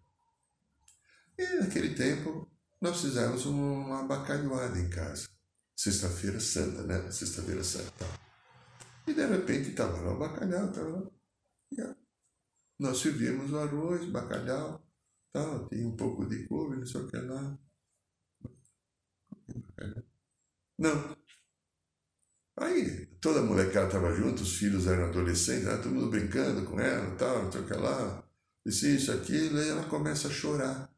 naquele 1.60 1.96
tempo 1.96 2.48
nós 2.82 3.02
fizemos 3.02 3.46
uma 3.46 4.04
bacalhoada 4.04 4.80
em 4.80 4.90
casa. 4.90 5.28
Sexta-feira 5.80 6.42
santa, 6.42 6.84
né? 6.84 7.10
Sexta-feira 7.10 7.64
santa. 7.64 8.06
E 9.08 9.14
de 9.14 9.26
repente 9.26 9.70
estava 9.70 9.98
lá 10.02 10.14
o 10.14 10.20
bacalhau, 10.20 10.70
estava 10.70 10.90
lá. 10.90 11.96
Nós 12.78 12.98
servíamos 12.98 13.54
o 13.54 13.60
arroz, 13.60 14.04
bacalhau, 14.12 14.86
tal, 15.32 15.70
tinha 15.70 15.88
um 15.88 15.96
pouco 15.96 16.26
de 16.26 16.46
couve, 16.50 16.76
não 16.76 16.86
sei 16.86 17.00
o 17.00 17.08
que 17.08 17.16
lá. 17.16 17.58
Não. 20.78 21.18
Aí 22.58 23.06
toda 23.22 23.40
a 23.40 23.44
molecada 23.44 23.88
estava 23.88 24.14
junto, 24.14 24.44
os 24.44 24.58
filhos 24.58 24.86
eram 24.86 25.06
adolescentes, 25.06 25.66
era 25.66 25.82
todo 25.82 25.96
mundo 25.96 26.10
brincando 26.10 26.66
com 26.66 26.78
ela, 26.78 27.16
tal, 27.16 27.44
não 27.44 27.52
sei 27.54 27.62
o 27.62 27.66
que 27.66 27.74
lá. 27.76 28.30
Disse 28.66 28.98
isso, 28.98 29.14
aquilo, 29.14 29.58
e 29.58 29.70
ela 29.70 29.88
começa 29.88 30.28
a 30.28 30.32
chorar. 30.32 30.94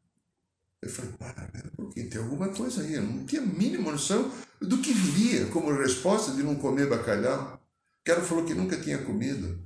Eu 0.82 0.90
falei, 0.90 1.12
para, 1.12 1.48
porque 1.76 2.02
tem 2.04 2.20
alguma 2.20 2.48
coisa 2.48 2.82
aí. 2.82 2.94
Eu 2.94 3.02
não 3.02 3.24
tinha 3.24 3.40
a 3.40 3.46
mínima 3.46 3.92
noção 3.92 4.32
do 4.60 4.78
que 4.78 4.92
viria 4.92 5.46
como 5.46 5.72
resposta 5.72 6.32
de 6.32 6.42
não 6.42 6.56
comer 6.56 6.88
bacalhau. 6.88 7.60
Que 8.04 8.10
ela 8.10 8.20
falou 8.20 8.44
que 8.44 8.52
nunca 8.52 8.76
tinha 8.76 8.98
comido. 8.98 9.62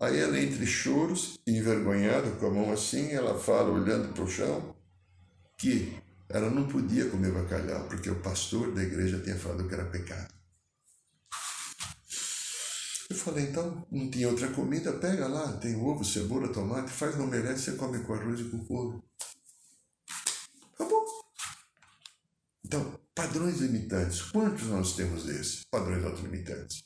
Aí 0.00 0.18
ela, 0.18 0.38
entre 0.38 0.66
choros 0.66 1.38
envergonhada, 1.46 2.30
com 2.32 2.46
a 2.46 2.50
mão 2.50 2.72
assim, 2.72 3.12
ela 3.12 3.38
fala, 3.38 3.70
olhando 3.70 4.12
para 4.12 4.24
o 4.24 4.28
chão, 4.28 4.74
que 5.56 5.96
ela 6.28 6.50
não 6.50 6.66
podia 6.68 7.08
comer 7.08 7.32
bacalhau, 7.32 7.86
porque 7.88 8.10
o 8.10 8.20
pastor 8.20 8.74
da 8.74 8.82
igreja 8.82 9.20
tinha 9.20 9.36
falado 9.36 9.66
que 9.66 9.74
era 9.74 9.84
pecado. 9.84 10.34
Eu 13.08 13.16
falei, 13.16 13.44
então, 13.44 13.86
não 13.90 14.10
tinha 14.10 14.28
outra 14.28 14.48
comida, 14.48 14.92
pega 14.94 15.28
lá, 15.28 15.52
tem 15.58 15.76
ovo, 15.76 16.04
cebola, 16.04 16.48
tomate, 16.48 16.90
faz 16.90 17.16
no 17.16 17.24
omelete, 17.24 17.60
você 17.60 17.72
come 17.72 18.00
com 18.00 18.14
arroz 18.14 18.40
e 18.40 18.44
com. 18.44 19.00
Então, 22.66 22.98
padrões 23.14 23.60
limitantes. 23.60 24.22
Quantos 24.22 24.66
nós 24.66 24.96
temos 24.96 25.24
desses? 25.24 25.62
Padrões 25.70 26.04
autolimitantes. 26.04 26.82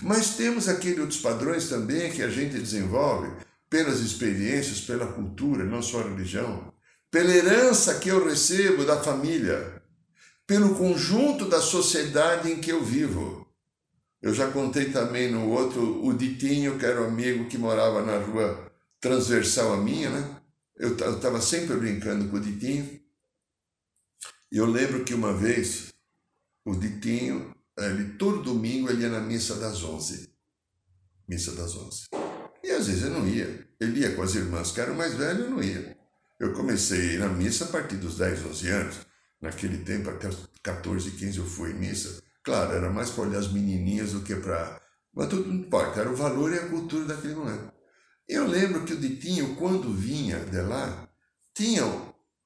Mas 0.00 0.30
temos 0.30 0.66
aqueles 0.66 0.98
outros 0.98 1.20
padrões 1.20 1.68
também 1.68 2.10
que 2.10 2.22
a 2.22 2.30
gente 2.30 2.58
desenvolve 2.58 3.30
pelas 3.68 4.00
experiências, 4.00 4.80
pela 4.80 5.12
cultura, 5.12 5.62
não 5.62 5.82
só 5.82 6.00
a 6.00 6.08
religião, 6.08 6.72
pela 7.10 7.30
herança 7.30 7.98
que 7.98 8.08
eu 8.08 8.26
recebo 8.26 8.86
da 8.86 9.02
família, 9.02 9.82
pelo 10.46 10.74
conjunto 10.74 11.44
da 11.44 11.60
sociedade 11.60 12.50
em 12.50 12.58
que 12.58 12.72
eu 12.72 12.82
vivo. 12.82 13.46
Eu 14.22 14.32
já 14.32 14.50
contei 14.50 14.86
também 14.86 15.30
no 15.30 15.50
outro, 15.50 16.02
o 16.02 16.14
Ditinho, 16.14 16.78
que 16.78 16.86
era 16.86 17.02
um 17.02 17.08
amigo 17.08 17.46
que 17.46 17.58
morava 17.58 18.00
na 18.00 18.16
rua 18.18 18.72
transversal 18.98 19.74
a 19.74 19.76
minha, 19.76 20.08
né? 20.08 20.40
Eu 20.78 20.94
estava 20.94 21.42
sempre 21.42 21.76
brincando 21.76 22.26
com 22.28 22.38
o 22.38 22.40
Ditinho. 22.40 23.00
Eu 24.52 24.66
lembro 24.66 25.04
que 25.04 25.14
uma 25.14 25.32
vez 25.32 25.92
o 26.66 26.74
Ditinho, 26.74 27.54
ele, 27.78 28.14
todo 28.14 28.42
domingo 28.42 28.90
ele 28.90 29.02
ia 29.02 29.08
na 29.08 29.20
missa 29.20 29.54
das 29.54 29.84
onze. 29.84 30.34
Missa 31.28 31.52
das 31.52 31.76
onze. 31.76 32.06
E 32.64 32.70
às 32.72 32.88
vezes 32.88 33.04
eu 33.04 33.10
não 33.10 33.28
ia. 33.28 33.68
Ele 33.80 34.00
ia 34.00 34.14
com 34.16 34.22
as 34.22 34.34
irmãs 34.34 34.72
que 34.72 34.80
eram 34.80 34.96
mais 34.96 35.14
velhas, 35.14 35.44
eu 35.44 35.50
não 35.50 35.62
ia. 35.62 35.96
Eu 36.40 36.52
comecei 36.52 37.16
na 37.16 37.28
missa 37.28 37.66
a 37.66 37.68
partir 37.68 37.96
dos 37.96 38.16
10, 38.16 38.46
11 38.46 38.68
anos. 38.70 38.96
Naquele 39.40 39.78
tempo, 39.84 40.10
até 40.10 40.28
os 40.28 40.48
14, 40.64 41.12
15 41.12 41.38
eu 41.38 41.46
fui 41.46 41.70
em 41.70 41.74
missa. 41.74 42.20
Claro, 42.42 42.72
era 42.72 42.90
mais 42.90 43.10
para 43.10 43.24
olhar 43.28 43.38
as 43.38 43.52
menininhas 43.52 44.12
do 44.12 44.22
que 44.22 44.34
para... 44.34 44.80
Mas 45.14 45.28
tudo 45.28 45.46
não 45.46 45.54
importa, 45.54 46.00
era 46.00 46.10
o 46.10 46.16
valor 46.16 46.52
e 46.52 46.58
a 46.58 46.68
cultura 46.68 47.04
daquele 47.04 47.34
momento. 47.36 47.72
Eu 48.28 48.46
lembro 48.48 48.84
que 48.84 48.94
o 48.94 49.00
Ditinho, 49.00 49.54
quando 49.56 49.92
vinha 49.94 50.40
de 50.40 50.60
lá, 50.60 51.08
tinha 51.54 51.84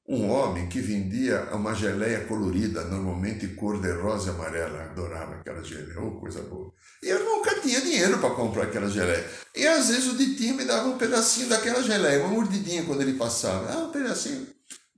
um 0.07 0.29
homem 0.31 0.69
que 0.69 0.81
vendia 0.81 1.49
uma 1.53 1.75
geleia 1.75 2.25
colorida, 2.27 2.85
normalmente 2.85 3.49
cor 3.49 3.81
de 3.81 3.91
rosa 3.93 4.31
e 4.31 4.35
amarela, 4.35 4.83
adorava 4.83 5.37
aquela 5.37 5.65
geleia, 5.65 5.99
oh, 6.01 6.21
coisa 6.21 6.43
boa. 6.43 6.73
E 7.03 7.09
eu 7.09 7.25
nunca 7.25 7.59
tinha 7.61 7.81
dinheiro 7.81 8.19
para 8.19 8.35
comprar 8.35 8.65
aquela 8.65 8.89
geleia. 8.89 9.25
E 9.55 9.67
às 9.67 9.89
vezes 9.89 10.13
o 10.13 10.17
Ditinho 10.17 10.57
me 10.57 10.65
dava 10.65 10.89
um 10.89 10.99
pedacinho 10.99 11.49
daquela 11.49 11.83
geleia, 11.83 12.21
uma 12.21 12.35
mordidinha 12.35 12.85
quando 12.85 13.01
ele 13.01 13.15
passava. 13.15 13.73
Ah, 13.73 13.85
um 13.85 13.91
pedacinho. 13.93 14.47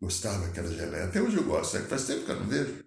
Gostava 0.01 0.45
daquela 0.47 0.69
geleia, 0.69 1.05
até 1.05 1.23
hoje 1.23 1.37
eu 1.37 1.45
gosto, 1.45 1.77
é 1.77 1.81
faz 1.81 2.05
tempo 2.05 2.25
que 2.25 2.31
eu 2.33 2.41
não 2.41 2.47
vejo. 2.47 2.85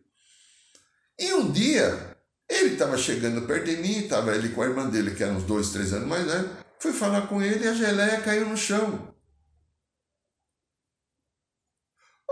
E 1.18 1.34
um 1.34 1.52
dia, 1.52 2.18
ele 2.50 2.74
estava 2.74 2.98
chegando 2.98 3.48
perto 3.48 3.66
de 3.66 3.78
mim, 3.78 4.00
estava 4.00 4.36
ele 4.36 4.50
com 4.50 4.62
a 4.62 4.66
irmã 4.66 4.90
dele, 4.90 5.16
que 5.16 5.24
era 5.24 5.32
uns 5.32 5.44
dois, 5.44 5.70
três 5.70 5.94
anos 5.94 6.08
mais 6.08 6.26
velho, 6.26 6.50
fui 6.80 6.92
falar 6.92 7.28
com 7.28 7.42
ele 7.42 7.64
e 7.64 7.68
a 7.68 7.74
geleia 7.74 8.22
caiu 8.22 8.46
no 8.46 8.58
chão. 8.58 9.14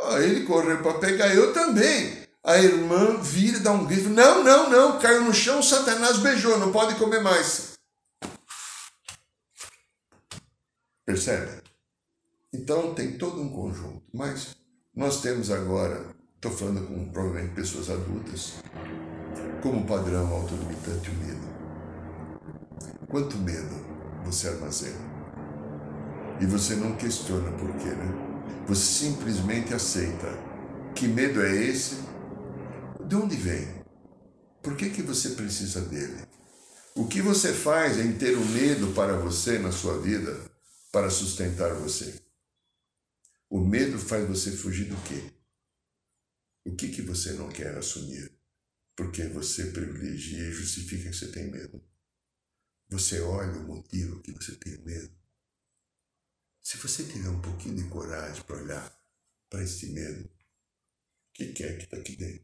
Aí 0.05 0.29
ele 0.29 0.45
correu 0.45 0.81
para 0.81 0.99
pegar, 0.99 1.33
eu 1.33 1.53
também. 1.53 2.27
A 2.43 2.57
irmã 2.57 3.17
vira 3.17 3.57
e 3.57 3.61
dá 3.61 3.71
um 3.71 3.85
grito: 3.85 4.09
Não, 4.09 4.43
não, 4.43 4.69
não, 4.69 4.99
caiu 4.99 5.23
no 5.23 5.33
chão, 5.33 5.61
Satanás 5.61 6.17
beijou, 6.17 6.57
não 6.57 6.71
pode 6.71 6.95
comer 6.95 7.21
mais. 7.21 7.73
Percebe? 11.05 11.61
Então 12.53 12.93
tem 12.93 13.17
todo 13.17 13.41
um 13.41 13.49
conjunto. 13.49 14.03
Mas 14.13 14.55
nós 14.95 15.21
temos 15.21 15.51
agora, 15.51 16.05
estou 16.35 16.51
falando 16.51 16.87
com 16.87 17.11
provavelmente 17.11 17.53
pessoas 17.53 17.89
adultas, 17.89 18.53
como 19.61 19.85
padrão 19.85 20.33
autolimitante 20.33 21.09
o 21.09 21.13
medo. 21.15 21.47
Quanto 23.09 23.37
medo 23.37 23.75
você 24.25 24.49
armazena? 24.49 25.17
E 26.39 26.45
você 26.45 26.75
não 26.75 26.95
questiona 26.95 27.51
por 27.51 27.73
quê, 27.77 27.89
né? 27.89 28.26
Você 28.67 29.05
simplesmente 29.05 29.73
aceita. 29.73 30.27
Que 30.93 31.07
medo 31.07 31.41
é 31.41 31.55
esse? 31.55 31.95
De 33.07 33.15
onde 33.15 33.35
vem? 33.35 33.65
Por 34.61 34.75
que, 34.75 34.89
que 34.89 35.01
você 35.01 35.29
precisa 35.29 35.79
dele? 35.81 36.27
O 36.93 37.07
que 37.07 37.21
você 37.21 37.53
faz 37.53 37.97
em 37.97 38.17
ter 38.17 38.35
o 38.35 38.45
medo 38.45 38.93
para 38.93 39.15
você 39.17 39.57
na 39.57 39.71
sua 39.71 40.01
vida 40.01 40.35
para 40.91 41.09
sustentar 41.09 41.73
você? 41.75 42.21
O 43.49 43.59
medo 43.59 43.97
faz 43.97 44.27
você 44.27 44.51
fugir 44.51 44.89
do 44.89 44.97
quê? 45.03 45.31
O 46.65 46.75
que, 46.75 46.89
que 46.89 47.01
você 47.01 47.31
não 47.33 47.47
quer 47.47 47.77
assumir? 47.77 48.29
Porque 48.95 49.23
você 49.29 49.71
privilegia 49.71 50.49
e 50.49 50.51
justifica 50.51 51.09
que 51.09 51.15
você 51.15 51.27
tem 51.27 51.49
medo. 51.49 51.81
Você 52.89 53.21
olha 53.21 53.59
o 53.59 53.67
motivo 53.67 54.21
que 54.21 54.33
você 54.33 54.55
tem 54.55 54.77
medo 54.83 55.16
se 56.67 56.75
você 56.75 57.05
tiver 57.05 57.29
um 57.29 57.39
pouquinho 57.39 57.75
de 57.75 57.83
coragem 57.85 58.43
para 58.43 58.57
olhar 58.57 58.93
para 59.49 59.63
esse 59.63 59.89
medo, 59.93 60.25
o 60.25 60.29
que, 61.33 61.63
é 61.63 61.77
que 61.77 61.85
está 61.85 61.95
aqui 61.95 62.17
dentro? 62.17 62.43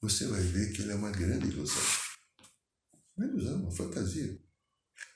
Você 0.00 0.26
vai 0.26 0.40
ver 0.40 0.72
que 0.72 0.80
ele 0.80 0.92
é 0.92 0.94
uma 0.94 1.10
grande 1.10 1.48
ilusão. 1.48 1.82
Uma 3.14 3.26
ilusão, 3.26 3.60
uma 3.60 3.70
fantasia. 3.72 4.40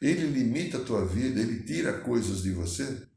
Ele 0.02 0.26
limita 0.26 0.76
a 0.76 0.84
tua 0.84 1.06
vida, 1.06 1.40
ele 1.40 1.62
tira 1.62 1.99
coisas 2.00 2.42
de 2.42 2.52
você, 2.52 3.08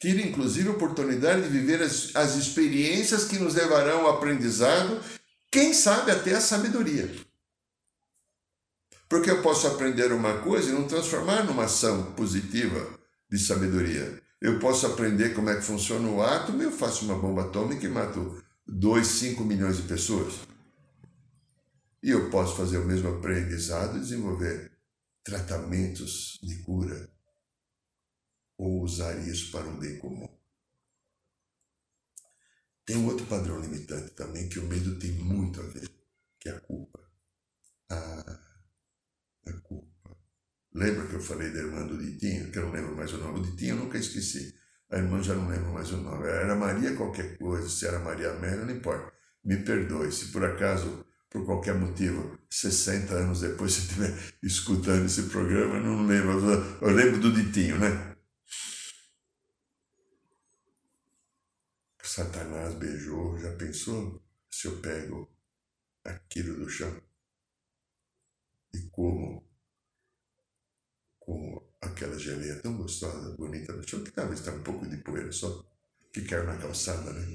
tira 0.00 0.20
inclusive 0.20 0.70
a 0.70 0.72
oportunidade 0.72 1.42
de 1.42 1.48
viver 1.48 1.80
as, 1.80 2.16
as 2.16 2.34
experiências 2.34 3.26
que 3.26 3.38
nos 3.38 3.54
levarão 3.54 4.08
ao 4.08 4.16
aprendizado, 4.16 5.00
quem 5.52 5.72
sabe 5.72 6.10
até 6.10 6.34
a 6.34 6.40
sabedoria. 6.40 7.08
Porque 9.08 9.30
eu 9.30 9.40
posso 9.40 9.68
aprender 9.68 10.10
uma 10.10 10.42
coisa 10.42 10.70
e 10.70 10.72
não 10.72 10.88
transformar 10.88 11.44
numa 11.44 11.66
ação 11.66 12.12
positiva 12.14 12.98
de 13.30 13.38
sabedoria. 13.38 14.21
Eu 14.42 14.58
posso 14.58 14.88
aprender 14.88 15.36
como 15.36 15.50
é 15.50 15.54
que 15.54 15.62
funciona 15.62 16.08
o 16.08 16.20
átomo 16.20 16.60
eu 16.60 16.72
faço 16.72 17.04
uma 17.04 17.16
bomba 17.16 17.42
atômica 17.42 17.86
e 17.86 17.88
mato 17.88 18.42
2, 18.66 19.06
5 19.06 19.44
milhões 19.44 19.76
de 19.76 19.84
pessoas. 19.84 20.34
E 22.02 22.10
eu 22.10 22.28
posso 22.28 22.56
fazer 22.56 22.78
o 22.78 22.84
mesmo 22.84 23.08
aprendizado 23.08 23.96
e 23.96 24.00
desenvolver 24.00 24.76
tratamentos 25.22 26.40
de 26.42 26.60
cura 26.64 27.08
ou 28.58 28.82
usar 28.82 29.16
isso 29.28 29.52
para 29.52 29.68
um 29.68 29.78
bem 29.78 29.96
comum. 30.00 30.28
Tem 32.84 33.06
outro 33.06 33.24
padrão 33.26 33.60
limitante 33.60 34.10
também 34.10 34.48
que 34.48 34.58
o 34.58 34.66
medo 34.66 34.98
tem 34.98 35.12
muito 35.12 35.60
a 35.60 35.64
ver, 35.66 35.88
que 36.40 36.48
é 36.48 36.56
a 36.56 36.60
culpa. 36.60 36.98
A, 37.88 38.40
a 39.46 39.52
culpa. 39.62 39.91
Lembra 40.74 41.06
que 41.06 41.14
eu 41.14 41.20
falei 41.20 41.50
da 41.50 41.60
irmã 41.60 41.86
do 41.86 41.98
Ditinho, 41.98 42.50
que 42.50 42.58
eu 42.58 42.64
não 42.64 42.72
lembro 42.72 42.96
mais 42.96 43.12
o 43.12 43.18
nome? 43.18 43.40
O 43.40 43.42
Ditinho 43.42 43.76
eu 43.76 43.84
nunca 43.84 43.98
esqueci. 43.98 44.54
A 44.90 44.96
irmã 44.98 45.22
já 45.22 45.34
não 45.34 45.48
lembro 45.48 45.72
mais 45.72 45.90
o 45.92 45.98
nome. 45.98 46.26
Era 46.26 46.54
Maria 46.54 46.94
qualquer 46.96 47.36
coisa, 47.38 47.68
se 47.68 47.86
era 47.86 47.98
Maria 47.98 48.30
Amélia, 48.30 48.64
não 48.64 48.74
importa. 48.74 49.12
Me 49.44 49.56
perdoe 49.56 50.10
se 50.12 50.26
por 50.26 50.44
acaso, 50.44 51.04
por 51.28 51.44
qualquer 51.44 51.74
motivo, 51.74 52.38
60 52.50 53.14
anos 53.14 53.40
depois 53.40 53.72
você 53.74 53.80
estiver 53.80 54.34
escutando 54.42 55.06
esse 55.06 55.24
programa, 55.24 55.78
não 55.80 56.06
lembro. 56.06 56.40
Eu 56.80 56.90
lembro 56.90 57.20
do 57.20 57.32
ditinho, 57.32 57.78
né? 57.78 58.12
Satanás 62.02 62.74
beijou, 62.74 63.38
já 63.38 63.50
pensou 63.56 64.22
se 64.50 64.68
eu 64.68 64.78
pego 64.82 65.34
aquilo 66.04 66.58
do 66.58 66.68
chão 66.68 67.02
e 68.74 68.82
como 68.90 69.48
com 71.24 71.62
aquela 71.80 72.18
geleia 72.18 72.60
tão 72.60 72.76
gostosa, 72.76 73.36
bonita 73.36 73.72
no 73.72 73.86
chão, 73.86 74.02
que 74.02 74.10
talvez 74.10 74.40
está 74.40 74.52
um 74.52 74.62
pouco 74.62 74.86
de 74.86 74.96
poeira 74.98 75.32
só, 75.32 75.64
que 76.12 76.22
caiu 76.22 76.44
na 76.44 76.56
calçada, 76.58 77.12
né? 77.12 77.26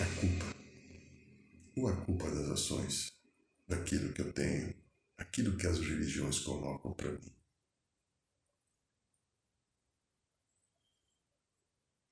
A 0.00 0.20
culpa. 0.20 0.44
Ou 1.76 1.88
a 1.88 1.96
culpa 2.04 2.30
das 2.30 2.50
ações, 2.50 3.12
daquilo 3.68 4.12
que 4.12 4.22
eu 4.22 4.32
tenho, 4.32 4.74
aquilo 5.16 5.56
que 5.56 5.66
as 5.66 5.78
religiões 5.78 6.40
colocam 6.40 6.92
para 6.94 7.12
mim. 7.12 7.32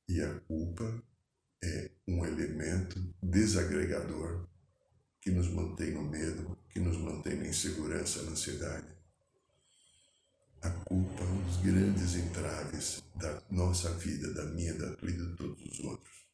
E 0.09 0.23
a 0.23 0.41
culpa 0.41 1.03
é 1.63 1.91
um 2.07 2.25
elemento 2.25 3.15
desagregador 3.23 4.49
que 5.21 5.31
nos 5.31 5.49
mantém 5.49 5.93
no 5.93 6.03
medo, 6.03 6.57
que 6.71 6.81
nos 6.81 6.97
mantém 6.97 7.37
na 7.37 7.47
insegurança, 7.47 8.23
na 8.23 8.31
ansiedade. 8.31 8.88
A 10.63 10.71
culpa 10.71 11.23
é 11.23 11.27
um 11.27 11.43
dos 11.43 11.57
grandes 11.59 12.15
entraves 12.17 13.03
da 13.15 13.43
nossa 13.51 13.91
vida, 13.95 14.33
da 14.35 14.45
minha, 14.47 14.75
da 14.75 14.95
tua 14.97 15.11
e 15.11 15.13
de 15.13 15.37
todos 15.37 15.63
os 15.63 15.81
outros. 15.81 16.27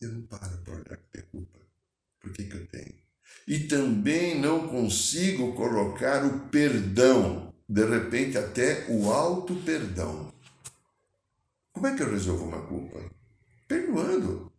Eu 0.00 0.12
não 0.12 0.22
paro 0.22 0.58
para 0.58 0.74
olhar 0.74 0.96
que 0.96 1.10
tem 1.12 1.22
culpa. 1.30 1.58
Por 2.20 2.32
que, 2.32 2.44
que 2.44 2.56
eu 2.56 2.66
tenho? 2.66 2.94
E 3.46 3.60
também 3.60 4.40
não 4.40 4.68
consigo 4.68 5.54
colocar 5.54 6.24
o 6.26 6.48
perdão, 6.48 7.54
de 7.68 7.84
repente 7.84 8.36
até 8.36 8.86
o 8.88 9.10
alto 9.10 9.54
perdão 9.56 10.32
como 11.82 11.92
é 11.92 11.96
que 11.96 12.02
eu 12.04 12.12
resolvo 12.12 12.44
uma 12.44 12.60
culpa? 12.60 13.00
Perdoando. 13.66 14.52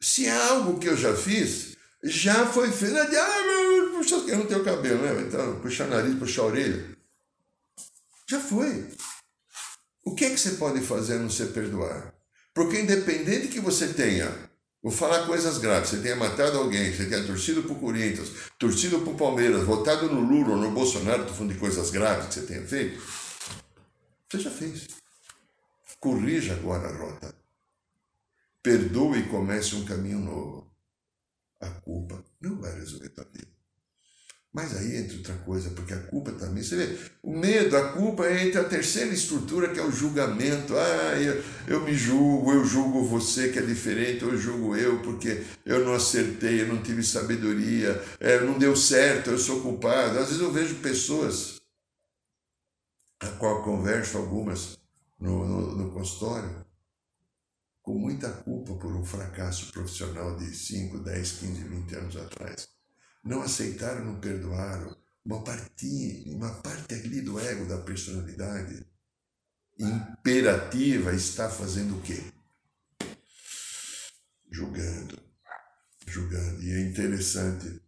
Se 0.00 0.26
é 0.26 0.48
algo 0.48 0.78
que 0.78 0.88
eu 0.88 0.96
já 0.96 1.12
fiz, 1.16 1.76
já 2.04 2.46
foi 2.46 2.70
feito. 2.70 2.96
Ah, 2.96 3.90
puxa, 3.90 4.14
eu 4.28 4.38
não 4.38 4.46
tenho 4.46 4.62
cabelo, 4.62 5.02
né? 5.02 5.22
Então, 5.26 5.58
puxar 5.60 5.88
nariz, 5.88 6.14
puxar 6.16 6.42
a 6.42 6.46
orelha. 6.46 6.95
Já 8.28 8.40
foi. 8.40 8.88
O 10.04 10.14
que 10.14 10.24
é 10.24 10.30
que 10.30 10.38
você 10.38 10.52
pode 10.52 10.80
fazer 10.80 11.14
a 11.14 11.18
não 11.18 11.30
ser 11.30 11.52
perdoar? 11.52 12.14
Porque 12.54 12.80
independente 12.80 13.48
que 13.48 13.60
você 13.60 13.92
tenha, 13.92 14.34
vou 14.82 14.90
falar 14.90 15.26
coisas 15.26 15.58
graves, 15.58 15.90
você 15.90 15.98
tenha 16.00 16.16
matado 16.16 16.58
alguém, 16.58 16.92
você 16.92 17.06
tenha 17.06 17.24
torcido 17.24 17.62
para 17.62 17.72
o 17.72 17.80
Corinthians, 17.80 18.30
torcido 18.58 19.00
para 19.00 19.12
o 19.12 19.16
Palmeiras, 19.16 19.64
votado 19.64 20.08
no 20.08 20.20
Lula 20.20 20.54
ou 20.54 20.56
no 20.56 20.70
Bolsonaro, 20.70 21.22
estou 21.22 21.36
falando 21.36 21.52
de 21.52 21.60
coisas 21.60 21.90
graves 21.90 22.28
que 22.28 22.34
você 22.34 22.42
tenha 22.46 22.66
feito, 22.66 23.02
você 24.28 24.40
já 24.40 24.50
fez. 24.50 24.86
Corrija 26.00 26.54
agora 26.54 26.88
a 26.88 26.96
rota. 26.96 27.34
Perdoe 28.62 29.20
e 29.20 29.28
comece 29.28 29.74
um 29.74 29.84
caminho 29.84 30.18
novo. 30.18 30.72
A 31.60 31.70
culpa 31.70 32.24
não 32.40 32.60
vai 32.60 32.74
resolver 32.74 33.08
tua 33.10 33.24
vida. 33.24 33.55
Mas 34.56 34.74
aí 34.74 34.96
entra 34.96 35.18
outra 35.18 35.34
coisa, 35.44 35.68
porque 35.72 35.92
a 35.92 36.00
culpa 36.04 36.32
também, 36.32 36.62
você 36.62 36.76
vê, 36.76 36.98
o 37.22 37.30
medo, 37.30 37.76
a 37.76 37.92
culpa 37.92 38.26
entra 38.32 38.62
a 38.62 38.64
terceira 38.64 39.12
estrutura 39.12 39.68
que 39.68 39.78
é 39.78 39.84
o 39.84 39.92
julgamento. 39.92 40.74
Ah, 40.74 41.20
eu, 41.20 41.44
eu 41.68 41.84
me 41.84 41.92
julgo, 41.92 42.50
eu 42.54 42.64
julgo 42.64 43.04
você 43.04 43.50
que 43.50 43.58
é 43.58 43.62
diferente, 43.62 44.22
eu 44.22 44.34
julgo 44.34 44.74
eu 44.74 45.02
porque 45.02 45.44
eu 45.62 45.84
não 45.84 45.92
acertei, 45.92 46.62
eu 46.62 46.68
não 46.68 46.82
tive 46.82 47.02
sabedoria, 47.02 48.02
é, 48.18 48.40
não 48.40 48.58
deu 48.58 48.74
certo, 48.74 49.28
eu 49.28 49.38
sou 49.38 49.60
culpado. 49.60 50.18
Às 50.18 50.28
vezes 50.28 50.40
eu 50.40 50.50
vejo 50.50 50.76
pessoas 50.76 51.60
a 53.20 53.26
qual 53.32 53.62
converso 53.62 54.16
algumas 54.16 54.78
no, 55.20 55.46
no, 55.46 55.76
no 55.76 55.92
consultório 55.92 56.64
com 57.82 57.92
muita 57.92 58.30
culpa 58.30 58.72
por 58.72 58.96
um 58.96 59.04
fracasso 59.04 59.70
profissional 59.70 60.34
de 60.38 60.46
5, 60.46 61.00
10, 61.00 61.32
15, 61.32 61.62
20 61.62 61.94
anos 61.96 62.16
atrás. 62.16 62.75
Não 63.26 63.42
aceitaram, 63.42 64.04
não 64.04 64.20
perdoaram. 64.20 64.96
Uma 65.24 65.42
parte, 65.42 66.22
uma 66.28 66.50
parte 66.62 66.94
ali 66.94 67.20
do 67.20 67.40
ego, 67.40 67.66
da 67.66 67.78
personalidade 67.78 68.86
imperativa 69.76 71.12
está 71.12 71.50
fazendo 71.50 71.98
o 71.98 72.02
quê? 72.02 72.22
Julgando. 74.48 75.18
Julgando. 76.06 76.62
E 76.62 76.72
é 76.72 76.80
interessante. 76.82 77.82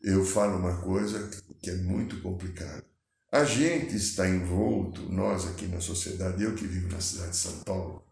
Eu 0.00 0.24
falo 0.24 0.56
uma 0.56 0.80
coisa 0.80 1.28
que 1.60 1.70
é 1.70 1.74
muito 1.74 2.22
complicada. 2.22 2.84
A 3.32 3.44
gente 3.44 3.96
está 3.96 4.28
envolto, 4.28 5.02
nós 5.12 5.46
aqui 5.48 5.66
na 5.66 5.80
sociedade, 5.80 6.44
eu 6.44 6.54
que 6.54 6.66
vivo 6.66 6.88
na 6.88 7.00
cidade 7.00 7.32
de 7.32 7.36
São 7.36 7.58
Paulo, 7.60 8.06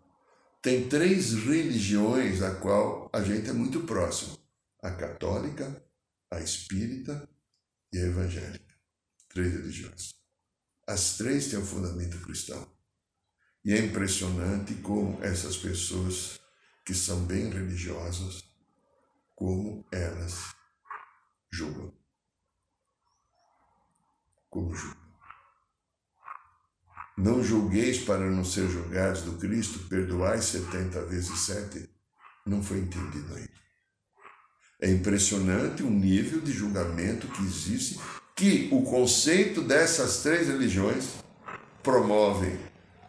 tem 0.60 0.88
três 0.88 1.32
religiões 1.32 2.42
a 2.42 2.56
qual 2.56 3.08
a 3.12 3.22
gente 3.22 3.48
é 3.48 3.52
muito 3.52 3.82
próximo: 3.82 4.36
a 4.82 4.90
católica, 4.90 5.85
a 6.30 6.40
espírita 6.40 7.28
e 7.92 7.98
a 7.98 8.06
evangélica. 8.06 8.74
Três 9.28 9.52
religiões. 9.52 10.14
As 10.86 11.16
três 11.16 11.48
têm 11.48 11.58
um 11.58 11.66
fundamento 11.66 12.20
cristão. 12.22 12.70
E 13.64 13.72
é 13.72 13.78
impressionante 13.84 14.74
como 14.76 15.22
essas 15.24 15.56
pessoas 15.56 16.40
que 16.84 16.94
são 16.94 17.24
bem 17.26 17.50
religiosas, 17.50 18.44
como 19.34 19.84
elas 19.90 20.54
julgam. 21.50 21.92
Como 24.48 24.72
julgam. 24.74 25.06
Não 27.18 27.42
julgueis 27.42 28.04
para 28.04 28.30
não 28.30 28.44
ser 28.44 28.68
julgados 28.68 29.22
do 29.22 29.38
Cristo, 29.38 29.88
perdoai 29.88 30.40
setenta 30.40 31.04
vezes 31.06 31.46
sete. 31.46 31.90
Não 32.46 32.62
foi 32.62 32.78
entendido 32.78 33.34
ainda. 33.34 33.65
É 34.80 34.90
impressionante 34.90 35.82
o 35.82 35.90
nível 35.90 36.40
de 36.40 36.52
julgamento 36.52 37.26
que 37.28 37.42
existe, 37.42 37.98
que 38.34 38.68
o 38.70 38.82
conceito 38.82 39.62
dessas 39.62 40.22
três 40.22 40.48
religiões 40.48 41.06
promovem. 41.82 42.58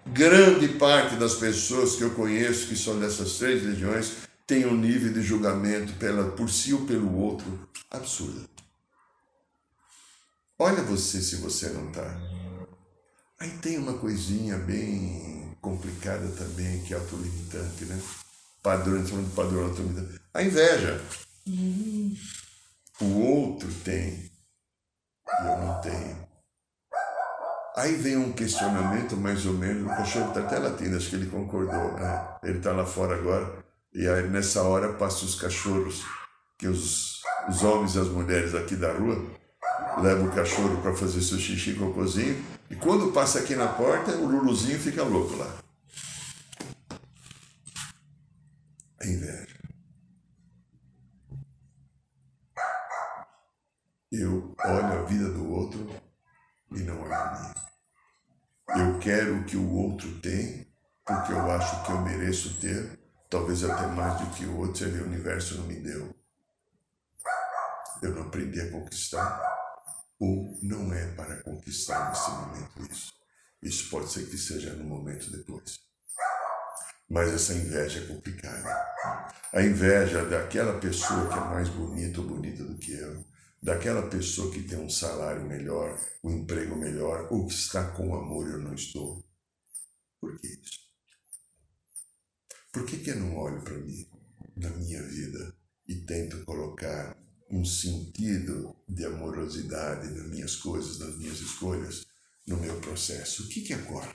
Grande 0.06 0.70
parte 0.70 1.18
das 1.18 1.36
pessoas 1.36 1.96
que 1.96 2.04
eu 2.04 2.12
conheço 2.12 2.68
que 2.68 2.76
são 2.78 2.98
dessas 2.98 3.38
três 3.38 3.62
religiões 3.62 4.14
tem 4.46 4.66
um 4.66 4.78
nível 4.78 5.12
de 5.12 5.22
julgamento 5.22 5.92
pela, 5.96 6.32
por 6.32 6.50
si 6.50 6.74
ou 6.74 6.86
pelo 6.86 7.14
outro 7.18 7.68
absurdo. 7.92 8.48
Olha 10.58 10.82
você 10.84 11.22
se 11.22 11.36
você 11.36 11.68
não 11.70 11.90
está. 11.90 12.18
Aí 13.40 13.52
tem 13.58 13.78
uma 13.78 13.94
coisinha 13.94 14.58
bem 14.58 15.56
complicada 15.62 16.28
também, 16.30 16.82
que 16.84 16.94
é 16.94 16.98
autolimitante, 16.98 17.86
né? 17.86 18.02
Padrão, 18.64 19.04
de 19.04 19.12
padrão 19.36 19.66
autolimitante. 19.66 20.20
A 20.34 20.42
inveja. 20.42 21.04
Uhum. 21.48 22.14
O 23.00 23.20
outro 23.22 23.74
tem, 23.86 24.30
e 25.42 25.48
eu 25.48 25.58
não 25.58 25.80
tenho. 25.82 26.28
Aí 27.78 27.96
vem 27.96 28.18
um 28.18 28.34
questionamento 28.34 29.16
mais 29.16 29.46
ou 29.46 29.54
menos, 29.54 29.84
o 29.84 29.96
cachorro 29.96 30.30
está 30.30 30.42
até 30.42 30.58
latindo, 30.58 30.98
acho 30.98 31.10
que 31.10 31.16
ele 31.16 31.30
concordou, 31.30 31.94
né? 31.94 32.38
Ele 32.44 32.58
está 32.58 32.72
lá 32.72 32.86
fora 32.86 33.16
agora, 33.16 33.64
e 33.94 34.08
aí 34.08 34.28
nessa 34.28 34.64
hora 34.64 34.94
passam 34.94 35.26
os 35.26 35.36
cachorros, 35.36 36.04
que 36.58 36.68
os, 36.68 37.22
os 37.48 37.64
homens 37.64 37.96
e 37.96 38.00
as 38.00 38.08
mulheres 38.08 38.54
aqui 38.56 38.76
da 38.76 38.92
rua 38.92 39.24
levam 40.02 40.26
o 40.26 40.36
cachorro 40.36 40.82
para 40.82 40.96
fazer 40.96 41.22
seu 41.22 41.38
xixi 41.38 41.76
cocôzinho, 41.76 42.44
e 42.70 42.76
quando 42.76 43.14
passa 43.14 43.40
aqui 43.40 43.56
na 43.56 43.68
porta, 43.68 44.12
o 44.18 44.28
Luluzinho 44.28 44.80
fica 44.80 45.04
louco 45.04 45.38
lá. 45.38 45.58
A 49.00 49.06
inveja. 49.06 49.57
Eu 54.12 54.56
olho 54.64 55.00
a 55.00 55.04
vida 55.04 55.30
do 55.32 55.52
outro 55.52 55.86
e 56.72 56.80
não 56.80 57.02
olho 57.02 57.14
a 57.14 57.32
minha. 57.34 57.68
Eu 58.86 59.00
quero 59.00 59.38
o 59.38 59.46
que 59.46 59.58
o 59.58 59.70
outro 59.74 60.22
tem, 60.22 60.66
porque 61.06 61.34
eu 61.34 61.52
acho 61.52 61.86
que 61.86 61.92
eu 61.92 62.02
mereço 62.02 62.60
ter, 62.62 62.98
talvez 63.30 63.64
até 63.66 63.86
mais 63.88 64.22
do 64.22 64.34
que 64.34 64.46
o 64.46 64.58
outro, 64.60 64.78
se 64.78 64.86
o 64.86 65.06
universo 65.06 65.58
não 65.58 65.68
me 65.68 65.76
deu. 65.82 66.16
Eu 68.02 68.16
não 68.16 68.24
aprendi 68.24 68.62
a 68.62 68.72
conquistar 68.72 69.42
ou 70.20 70.58
não 70.64 70.94
é 70.94 71.14
para 71.14 71.44
conquistar 71.44 72.10
nesse 72.10 72.32
momento 72.32 72.92
isso. 72.92 73.14
Isso 73.62 73.90
pode 73.90 74.10
ser 74.10 74.30
que 74.30 74.38
seja 74.38 74.74
no 74.74 74.86
momento 74.86 75.30
depois. 75.32 75.80
Mas 77.10 77.34
essa 77.34 77.54
inveja 77.54 78.00
é 78.00 78.08
complicada. 78.08 78.70
A 79.54 79.62
inveja 79.62 80.26
daquela 80.26 80.80
pessoa 80.80 81.28
que 81.28 81.38
é 81.38 81.42
mais 81.42 81.70
bonita 81.70 82.22
ou 82.22 82.28
bonita 82.28 82.64
do 82.64 82.78
que 82.78 82.94
eu, 82.94 83.26
daquela 83.62 84.10
pessoa 84.10 84.52
que 84.52 84.64
tem 84.64 84.80
um 84.80 84.90
salário 84.90 85.48
melhor, 85.48 86.00
um 86.24 86.32
emprego 86.32 86.76
melhor, 86.76 87.28
ou 87.32 87.48
que 87.48 87.54
está 87.54 87.92
com 87.92 88.16
amor 88.16 88.48
eu 88.50 88.60
não 88.60 88.74
estou. 88.74 89.26
Por 90.20 90.40
que 90.40 90.48
isso? 90.48 90.88
Por 92.72 92.86
que, 92.86 92.98
que 92.98 93.10
eu 93.12 93.16
não 93.16 93.36
olho 93.38 93.62
para 93.64 93.78
mim? 93.78 94.08
na 94.58 94.70
minha 94.72 95.02
vida 95.04 95.54
e 95.88 95.96
tento 95.96 96.44
colocar 96.44 97.16
um 97.50 97.64
sentido 97.64 98.76
de 98.90 99.06
amorosidade 99.06 100.10
nas 100.10 100.28
minhas 100.28 100.56
coisas, 100.56 101.00
nas 101.00 101.18
minhas 101.18 101.40
escolhas, 101.40 102.06
no 102.46 102.58
meu 102.58 102.76
processo. 102.82 103.44
O 103.44 103.48
que, 103.48 103.62
que 103.62 103.76
ocorre? 103.76 104.14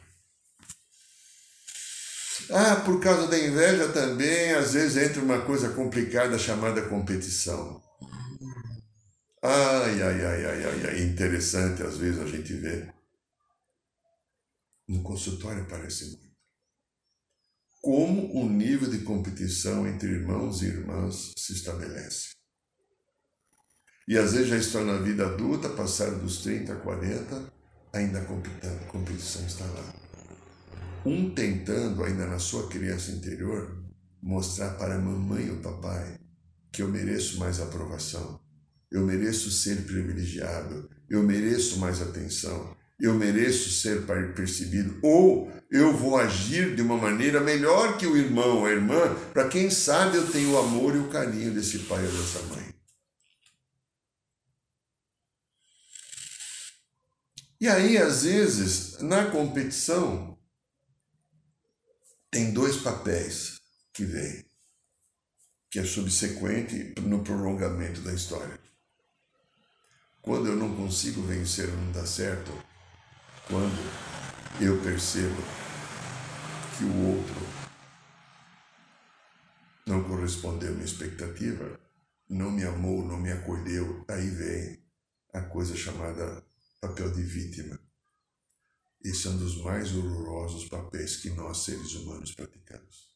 Ah, 2.50 2.76
por 2.76 3.00
causa 3.00 3.28
da 3.28 3.38
inveja 3.38 3.88
também, 3.92 4.52
às 4.52 4.72
vezes 4.72 4.96
entra 4.96 5.22
uma 5.22 5.42
coisa 5.42 5.70
complicada 5.70 6.38
chamada 6.38 6.88
competição. 6.88 7.80
Ai, 9.44 10.00
ai, 10.00 10.24
ai, 10.24 10.46
ai, 10.46 10.64
ai, 10.64 10.86
ai, 10.86 11.02
interessante 11.02 11.82
às 11.82 11.98
vezes 11.98 12.20
a 12.20 12.26
gente 12.26 12.52
vê. 12.54 12.92
No 14.86 15.02
consultório 15.02 15.66
parece 15.68 16.06
muito. 16.10 16.30
Como 17.80 18.32
o 18.40 18.48
nível 18.48 18.88
de 18.88 19.00
competição 19.00 19.84
entre 19.88 20.10
irmãos 20.10 20.62
e 20.62 20.66
irmãs 20.66 21.32
se 21.36 21.54
estabelece. 21.54 22.36
E 24.06 24.16
às 24.16 24.32
vezes 24.32 24.48
já 24.48 24.56
estão 24.56 24.84
na 24.84 24.98
vida 24.98 25.26
adulta, 25.26 25.68
passaram 25.70 26.20
dos 26.20 26.42
30, 26.42 26.76
40, 26.76 27.52
ainda 27.92 28.20
a 28.20 28.86
competição 28.86 29.44
está 29.44 29.64
lá. 29.64 29.94
Um 31.04 31.34
tentando, 31.34 32.04
ainda 32.04 32.26
na 32.26 32.38
sua 32.38 32.68
criança 32.68 33.10
interior, 33.10 33.84
mostrar 34.22 34.76
para 34.76 34.94
a 34.94 35.00
mamãe 35.00 35.50
ou 35.50 35.60
papai 35.60 36.20
que 36.72 36.82
eu 36.82 36.88
mereço 36.88 37.40
mais 37.40 37.60
aprovação, 37.60 38.41
eu 38.92 39.06
mereço 39.06 39.50
ser 39.50 39.84
privilegiado, 39.84 40.90
eu 41.08 41.22
mereço 41.22 41.78
mais 41.78 42.02
atenção, 42.02 42.76
eu 43.00 43.14
mereço 43.14 43.70
ser 43.70 44.04
percebido, 44.34 45.00
ou 45.02 45.50
eu 45.70 45.96
vou 45.96 46.18
agir 46.18 46.76
de 46.76 46.82
uma 46.82 46.98
maneira 46.98 47.40
melhor 47.40 47.96
que 47.96 48.06
o 48.06 48.16
irmão 48.16 48.58
ou 48.58 48.66
a 48.66 48.70
irmã, 48.70 49.14
para 49.32 49.48
quem 49.48 49.70
sabe 49.70 50.18
eu 50.18 50.30
tenho 50.30 50.52
o 50.52 50.58
amor 50.58 50.94
e 50.94 50.98
o 50.98 51.08
carinho 51.08 51.54
desse 51.54 51.80
pai 51.80 52.04
ou 52.04 52.12
dessa 52.12 52.42
mãe. 52.42 52.72
E 57.58 57.68
aí, 57.68 57.96
às 57.96 58.24
vezes, 58.24 59.00
na 59.00 59.30
competição, 59.30 60.38
tem 62.30 62.52
dois 62.52 62.76
papéis 62.76 63.58
que 63.94 64.04
vêm, 64.04 64.44
que 65.70 65.78
é 65.78 65.84
subsequente 65.84 66.94
no 67.00 67.24
prolongamento 67.24 68.00
da 68.02 68.12
história. 68.12 68.61
Quando 70.22 70.46
eu 70.46 70.54
não 70.54 70.76
consigo 70.76 71.20
vencer 71.22 71.66
não 71.66 71.90
dá 71.90 72.06
certo, 72.06 72.52
quando 73.48 73.76
eu 74.60 74.80
percebo 74.80 75.34
que 76.78 76.84
o 76.84 77.16
outro 77.16 77.34
não 79.84 80.04
correspondeu 80.04 80.68
à 80.68 80.72
minha 80.72 80.84
expectativa, 80.84 81.76
não 82.28 82.52
me 82.52 82.62
amou, 82.62 83.04
não 83.04 83.18
me 83.18 83.32
acolheu, 83.32 84.04
aí 84.06 84.30
vem 84.30 84.80
a 85.34 85.40
coisa 85.40 85.74
chamada 85.74 86.46
papel 86.80 87.10
de 87.10 87.22
vítima. 87.24 87.76
Esse 89.04 89.26
é 89.26 89.30
um 89.30 89.38
dos 89.38 89.60
mais 89.64 89.92
horrorosos 89.92 90.68
papéis 90.68 91.16
que 91.16 91.30
nós, 91.30 91.64
seres 91.64 91.94
humanos, 91.94 92.32
praticamos. 92.32 93.12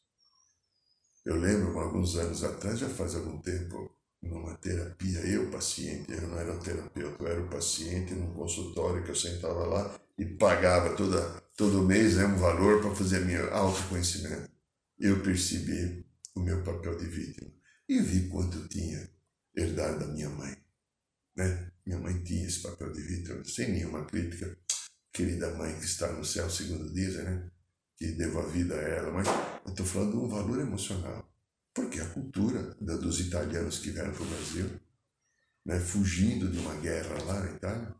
Eu 1.23 1.37
lembro, 1.37 1.79
alguns 1.79 2.17
anos 2.17 2.43
atrás, 2.43 2.79
já 2.79 2.89
faz 2.89 3.15
algum 3.15 3.41
tempo, 3.41 3.96
numa 4.27 4.55
terapia, 4.55 5.19
eu, 5.21 5.49
paciente, 5.49 6.11
eu 6.11 6.27
não 6.27 6.39
era 6.39 6.53
o 6.53 6.59
terapeuta, 6.59 7.23
eu 7.23 7.27
era 7.27 7.41
o 7.41 7.49
paciente 7.49 8.13
num 8.13 8.33
consultório 8.33 9.03
que 9.03 9.11
eu 9.11 9.15
sentava 9.15 9.65
lá 9.65 9.99
e 10.17 10.25
pagava 10.25 10.95
toda, 10.95 11.21
todo 11.55 11.83
mês 11.83 12.15
né, 12.15 12.25
um 12.25 12.37
valor 12.37 12.81
para 12.81 12.95
fazer 12.95 13.19
meu 13.25 13.53
autoconhecimento. 13.53 14.49
Eu 14.99 15.21
percebi 15.21 16.05
o 16.35 16.39
meu 16.39 16.63
papel 16.63 16.97
de 16.97 17.05
vítima 17.05 17.51
e 17.87 17.99
vi 17.99 18.27
quanto 18.27 18.57
eu 18.57 18.67
tinha 18.67 19.09
herdado 19.55 19.99
da 19.99 20.07
minha 20.07 20.29
mãe. 20.29 20.55
Né? 21.35 21.71
Minha 21.85 21.99
mãe 21.99 22.23
tinha 22.23 22.47
esse 22.47 22.61
papel 22.61 22.91
de 22.91 23.01
vítima, 23.01 23.43
sem 23.45 23.71
nenhuma 23.71 24.05
crítica. 24.05 24.57
Querida 25.13 25.53
mãe 25.55 25.73
que 25.75 25.85
está 25.85 26.11
no 26.11 26.25
céu, 26.25 26.49
segundo 26.49 26.93
dizem, 26.93 27.23
né? 27.23 27.49
que 27.97 28.11
devo 28.11 28.39
a 28.39 28.45
vida 28.45 28.75
a 28.75 28.81
ela, 28.81 29.11
mas 29.11 29.27
eu 29.65 29.71
estou 29.71 29.85
falando 29.85 30.11
de 30.11 30.17
um 30.17 30.27
valor 30.27 30.59
emocional. 30.59 31.27
Porque 31.77 31.99
a 31.99 32.09
cultura 32.09 32.73
dos 32.81 33.19
italianos 33.19 33.77
que 33.77 33.91
vieram 33.91 34.11
para 34.11 34.23
o 34.23 34.25
Brasil, 34.25 34.67
né, 35.63 35.79
fugindo 35.79 36.49
de 36.49 36.57
uma 36.57 36.73
guerra 36.77 37.23
lá 37.23 37.39
na 37.39 37.51
Itália, 37.51 37.95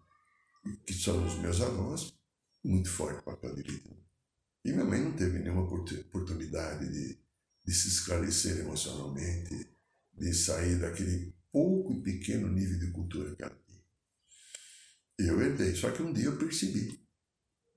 que 0.84 0.96
são 0.96 1.24
os 1.24 1.36
meus 1.36 1.62
avós, 1.62 2.12
muito 2.64 2.90
forte 2.90 3.24
papel 3.24 3.54
de 3.54 3.62
vítima. 3.62 3.96
E 4.66 4.72
minha 4.72 4.84
mãe 4.84 5.00
não 5.00 5.16
teve 5.16 5.38
nenhuma 5.38 5.62
oportunidade 5.62 6.92
de, 6.92 7.20
de 7.68 7.72
se 7.72 7.90
esclarecer 7.90 8.58
emocionalmente, 8.58 9.70
de 10.12 10.34
sair 10.34 10.80
daquele 10.80 11.36
pouco 11.52 11.94
e 11.94 12.02
pequeno 12.02 12.48
nível 12.48 12.80
de 12.80 12.90
cultura 12.90 13.36
que 13.36 13.44
ela 13.44 13.56
eu 15.20 15.40
herdei, 15.40 15.76
só 15.76 15.92
que 15.92 16.02
um 16.02 16.14
dia 16.14 16.26
eu 16.26 16.38
percebi. 16.38 17.00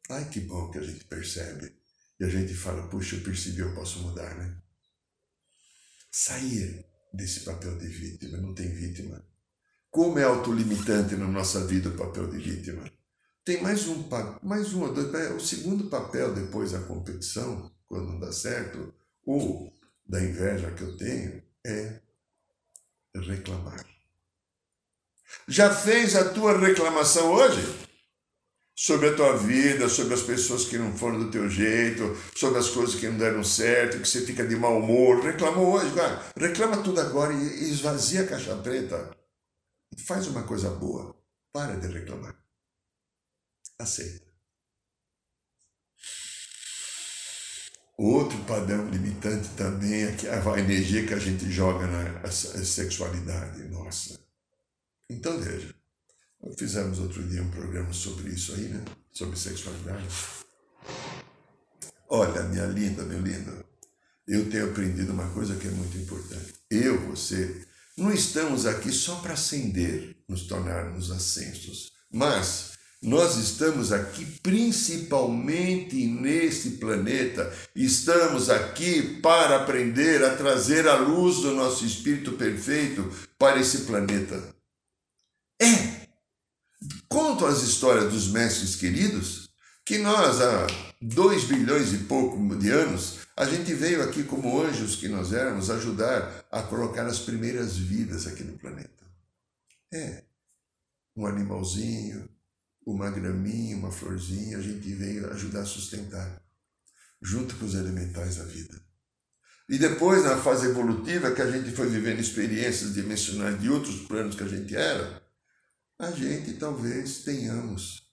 Ai, 0.08 0.30
que 0.30 0.40
bom 0.40 0.70
que 0.70 0.78
a 0.78 0.82
gente 0.82 1.04
percebe. 1.04 1.74
E 2.18 2.24
a 2.24 2.28
gente 2.28 2.54
fala, 2.54 2.88
puxa, 2.88 3.16
eu 3.16 3.22
percebi, 3.22 3.60
eu 3.60 3.74
posso 3.74 3.98
mudar, 4.00 4.34
né? 4.36 4.60
Sair 6.10 6.84
desse 7.12 7.40
papel 7.40 7.78
de 7.78 7.86
vítima, 7.86 8.38
não 8.38 8.54
tem 8.54 8.68
vítima. 8.68 9.24
Como 9.90 10.18
é 10.18 10.24
autolimitante 10.24 11.16
na 11.16 11.26
nossa 11.26 11.66
vida 11.66 11.88
o 11.88 11.96
papel 11.96 12.28
de 12.28 12.38
vítima. 12.38 12.90
Tem 13.44 13.62
mais 13.62 13.86
um, 13.88 14.08
mais 14.42 14.72
um, 14.74 14.86
é, 14.86 15.32
o 15.32 15.40
segundo 15.40 15.88
papel 15.88 16.34
depois 16.34 16.72
da 16.72 16.80
competição, 16.80 17.70
quando 17.86 18.12
não 18.12 18.20
dá 18.20 18.32
certo, 18.32 18.94
ou 19.24 19.72
da 20.06 20.22
inveja 20.22 20.70
que 20.72 20.82
eu 20.82 20.96
tenho, 20.96 21.42
é 21.64 22.00
reclamar. 23.14 23.84
Já 25.48 25.74
fez 25.74 26.14
a 26.16 26.32
tua 26.32 26.58
reclamação 26.58 27.32
hoje? 27.32 27.89
Sobre 28.82 29.10
a 29.10 29.14
tua 29.14 29.36
vida, 29.36 29.90
sobre 29.90 30.14
as 30.14 30.22
pessoas 30.22 30.64
que 30.64 30.78
não 30.78 30.96
foram 30.96 31.18
do 31.18 31.30
teu 31.30 31.50
jeito, 31.50 32.16
sobre 32.34 32.58
as 32.60 32.70
coisas 32.70 32.98
que 32.98 33.06
não 33.06 33.18
deram 33.18 33.44
certo, 33.44 34.00
que 34.00 34.08
você 34.08 34.24
fica 34.24 34.46
de 34.46 34.56
mau 34.56 34.78
humor. 34.78 35.22
Reclamou 35.22 35.74
hoje, 35.74 35.94
cara. 35.94 36.24
Reclama 36.34 36.82
tudo 36.82 36.98
agora 36.98 37.30
e 37.34 37.70
esvazia 37.70 38.22
a 38.22 38.26
caixa 38.26 38.56
preta. 38.56 39.14
Faz 40.06 40.28
uma 40.28 40.44
coisa 40.44 40.70
boa. 40.70 41.14
Para 41.52 41.76
de 41.76 41.88
reclamar. 41.88 42.34
Aceita. 43.78 44.26
Outro 47.98 48.38
padrão 48.44 48.88
limitante 48.88 49.50
também 49.58 50.04
é 50.04 50.16
a 50.30 50.58
energia 50.58 51.06
que 51.06 51.12
a 51.12 51.18
gente 51.18 51.50
joga 51.50 51.86
na 51.86 52.30
sexualidade. 52.30 53.62
Nossa. 53.64 54.18
Então 55.10 55.38
veja, 55.38 55.74
fizemos 56.56 56.98
outro 56.98 57.22
dia 57.22 57.42
um 57.42 57.50
programa 57.50 57.92
sobre 57.92 58.30
isso 58.30 58.54
aí, 58.54 58.68
né? 58.68 58.82
Sobre 59.12 59.38
sexualidade. 59.38 60.04
Olha, 62.08 62.42
minha 62.44 62.66
linda, 62.66 63.02
meu 63.04 63.20
lindo, 63.20 63.64
eu 64.26 64.48
tenho 64.50 64.66
aprendido 64.66 65.12
uma 65.12 65.28
coisa 65.30 65.54
que 65.56 65.68
é 65.68 65.70
muito 65.70 65.96
importante. 65.98 66.54
Eu, 66.70 66.98
você, 67.08 67.66
não 67.96 68.12
estamos 68.12 68.66
aqui 68.66 68.90
só 68.90 69.16
para 69.16 69.34
ascender, 69.34 70.16
nos 70.28 70.46
tornarmos 70.46 71.10
ascensos, 71.10 71.92
mas 72.12 72.72
nós 73.02 73.36
estamos 73.36 73.92
aqui 73.92 74.24
principalmente 74.42 76.04
nesse 76.06 76.72
planeta, 76.72 77.52
estamos 77.74 78.50
aqui 78.50 79.20
para 79.20 79.56
aprender 79.56 80.22
a 80.24 80.36
trazer 80.36 80.86
a 80.86 80.96
luz 80.96 81.36
do 81.36 81.54
nosso 81.54 81.84
espírito 81.84 82.32
perfeito 82.32 83.10
para 83.38 83.58
esse 83.58 83.78
planeta. 83.82 84.59
Conto 87.40 87.46
as 87.46 87.62
histórias 87.62 88.12
dos 88.12 88.28
mestres 88.28 88.76
queridos 88.76 89.48
que 89.86 89.96
nós, 89.96 90.42
há 90.42 90.66
dois 91.00 91.44
bilhões 91.44 91.90
e 91.94 91.98
pouco 92.04 92.36
de 92.56 92.68
anos, 92.68 93.20
a 93.34 93.46
gente 93.46 93.72
veio 93.72 94.02
aqui 94.02 94.24
como 94.24 94.60
anjos 94.60 94.96
que 94.96 95.08
nós 95.08 95.32
éramos 95.32 95.70
ajudar 95.70 96.44
a 96.52 96.62
colocar 96.62 97.06
as 97.06 97.18
primeiras 97.20 97.78
vidas 97.78 98.26
aqui 98.26 98.44
no 98.44 98.58
planeta. 98.58 99.06
É. 99.90 100.24
Um 101.16 101.24
animalzinho, 101.24 102.28
uma 102.84 103.10
graminha, 103.10 103.74
uma 103.74 103.90
florzinha, 103.90 104.58
a 104.58 104.62
gente 104.62 104.92
veio 104.92 105.30
ajudar 105.30 105.62
a 105.62 105.66
sustentar, 105.66 106.42
junto 107.22 107.56
com 107.56 107.64
os 107.64 107.74
elementais 107.74 108.36
da 108.36 108.44
vida. 108.44 108.78
E 109.66 109.78
depois, 109.78 110.24
na 110.24 110.36
fase 110.36 110.66
evolutiva, 110.66 111.30
que 111.30 111.40
a 111.40 111.50
gente 111.50 111.74
foi 111.74 111.88
vivendo 111.88 112.20
experiências 112.20 112.92
dimensionais 112.92 113.58
de 113.58 113.70
outros 113.70 114.00
planos 114.02 114.36
que 114.36 114.42
a 114.42 114.48
gente 114.48 114.76
era, 114.76 115.29
a 116.00 116.10
gente 116.12 116.54
talvez 116.54 117.18
tenhamos 117.24 118.10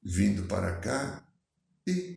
vindo 0.00 0.44
para 0.44 0.76
cá 0.76 1.28
e 1.84 2.16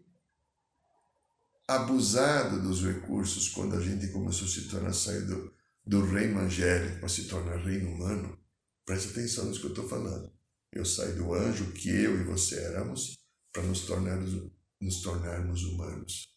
abusado 1.67 2.61
dos 2.61 2.83
recursos 2.83 3.49
quando 3.49 3.75
a 3.75 3.81
gente 3.81 4.07
começou 4.09 4.47
a 4.47 4.51
se 4.51 4.67
tornar, 4.67 4.93
sair 4.93 5.25
do, 5.25 5.51
do 5.83 6.05
reino 6.05 6.39
angélico 6.39 6.99
para 6.99 7.09
se 7.09 7.23
tornar 7.23 7.57
reino 7.57 7.89
humano. 7.89 8.37
Preste 8.85 9.09
atenção 9.09 9.45
nisso 9.45 9.61
que 9.61 9.65
eu 9.65 9.71
estou 9.71 9.89
falando. 9.89 10.31
Eu 10.71 10.85
saí 10.85 11.13
do 11.13 11.33
anjo 11.33 11.71
que 11.71 11.89
eu 11.89 12.21
e 12.21 12.23
você 12.23 12.59
éramos 12.59 13.17
para 13.51 13.63
nos 13.63 13.81
tornarmos, 13.81 14.51
nos 14.79 15.01
tornarmos 15.01 15.63
humanos. 15.63 16.27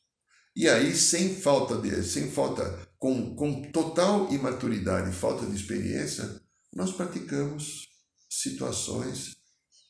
E 0.57 0.69
aí, 0.71 0.97
sem 0.97 1.35
falta 1.37 1.77
de, 1.77 2.03
sem 2.03 2.31
falta, 2.31 2.89
com, 2.99 3.37
com 3.37 3.71
total 3.71 4.33
imaturidade 4.33 5.15
falta 5.15 5.45
de 5.45 5.55
experiência, 5.55 6.41
nós 6.73 6.93
praticamos 6.93 7.94
situações 8.43 9.37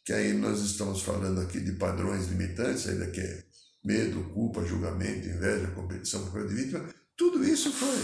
que 0.04 0.12
aí 0.12 0.34
nós 0.34 0.60
estamos 0.60 1.00
falando 1.00 1.40
aqui 1.40 1.60
de 1.60 1.72
padrões 1.72 2.28
limitantes, 2.28 2.86
ainda 2.86 3.06
que 3.06 3.20
é 3.20 3.44
medo, 3.82 4.22
culpa, 4.34 4.64
julgamento, 4.64 5.26
inveja, 5.26 5.68
competição, 5.68 6.26
papel 6.26 6.48
de 6.48 6.54
vítima, 6.54 6.94
tudo 7.16 7.42
isso 7.42 7.72
foi. 7.72 8.02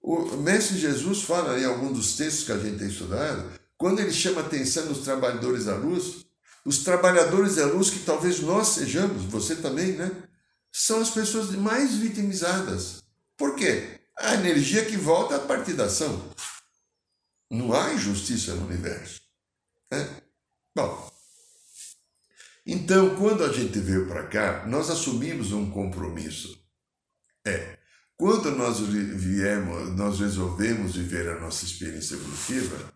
O 0.00 0.36
Mestre 0.36 0.78
Jesus 0.78 1.22
fala 1.22 1.58
em 1.58 1.64
algum 1.64 1.92
dos 1.92 2.16
textos 2.16 2.44
que 2.44 2.52
a 2.52 2.58
gente 2.58 2.78
tem 2.78 2.88
estudado, 2.88 3.52
quando 3.76 4.00
ele 4.00 4.12
chama 4.12 4.40
atenção 4.40 4.86
nos 4.86 4.98
trabalhadores 4.98 5.66
da 5.66 5.76
luz, 5.76 6.24
os 6.64 6.78
trabalhadores 6.78 7.56
da 7.56 7.66
luz 7.66 7.90
que 7.90 8.00
talvez 8.00 8.40
nós 8.40 8.68
sejamos, 8.68 9.24
você 9.24 9.56
também, 9.56 9.92
né? 9.92 10.10
São 10.72 11.00
as 11.00 11.10
pessoas 11.10 11.50
mais 11.50 11.94
vitimizadas. 11.94 13.02
Por 13.36 13.54
quê? 13.54 14.00
A 14.18 14.34
energia 14.34 14.84
que 14.84 14.96
volta 14.96 15.36
a 15.36 15.40
partir 15.40 15.74
da 15.74 15.84
ação. 15.84 16.32
Não 17.50 17.72
há 17.72 17.92
injustiça 17.92 18.54
no 18.54 18.66
universo. 18.66 19.21
Né? 19.92 20.22
Bom, 20.74 21.12
então, 22.64 23.14
quando 23.16 23.44
a 23.44 23.52
gente 23.52 23.78
veio 23.78 24.08
para 24.08 24.26
cá, 24.26 24.66
nós 24.66 24.88
assumimos 24.88 25.52
um 25.52 25.70
compromisso. 25.70 26.58
É, 27.46 27.78
quando 28.16 28.50
nós 28.52 28.80
viemos, 28.80 29.94
nós 29.94 30.20
resolvemos 30.20 30.96
viver 30.96 31.28
a 31.28 31.40
nossa 31.40 31.66
experiência 31.66 32.14
evolutiva, 32.14 32.94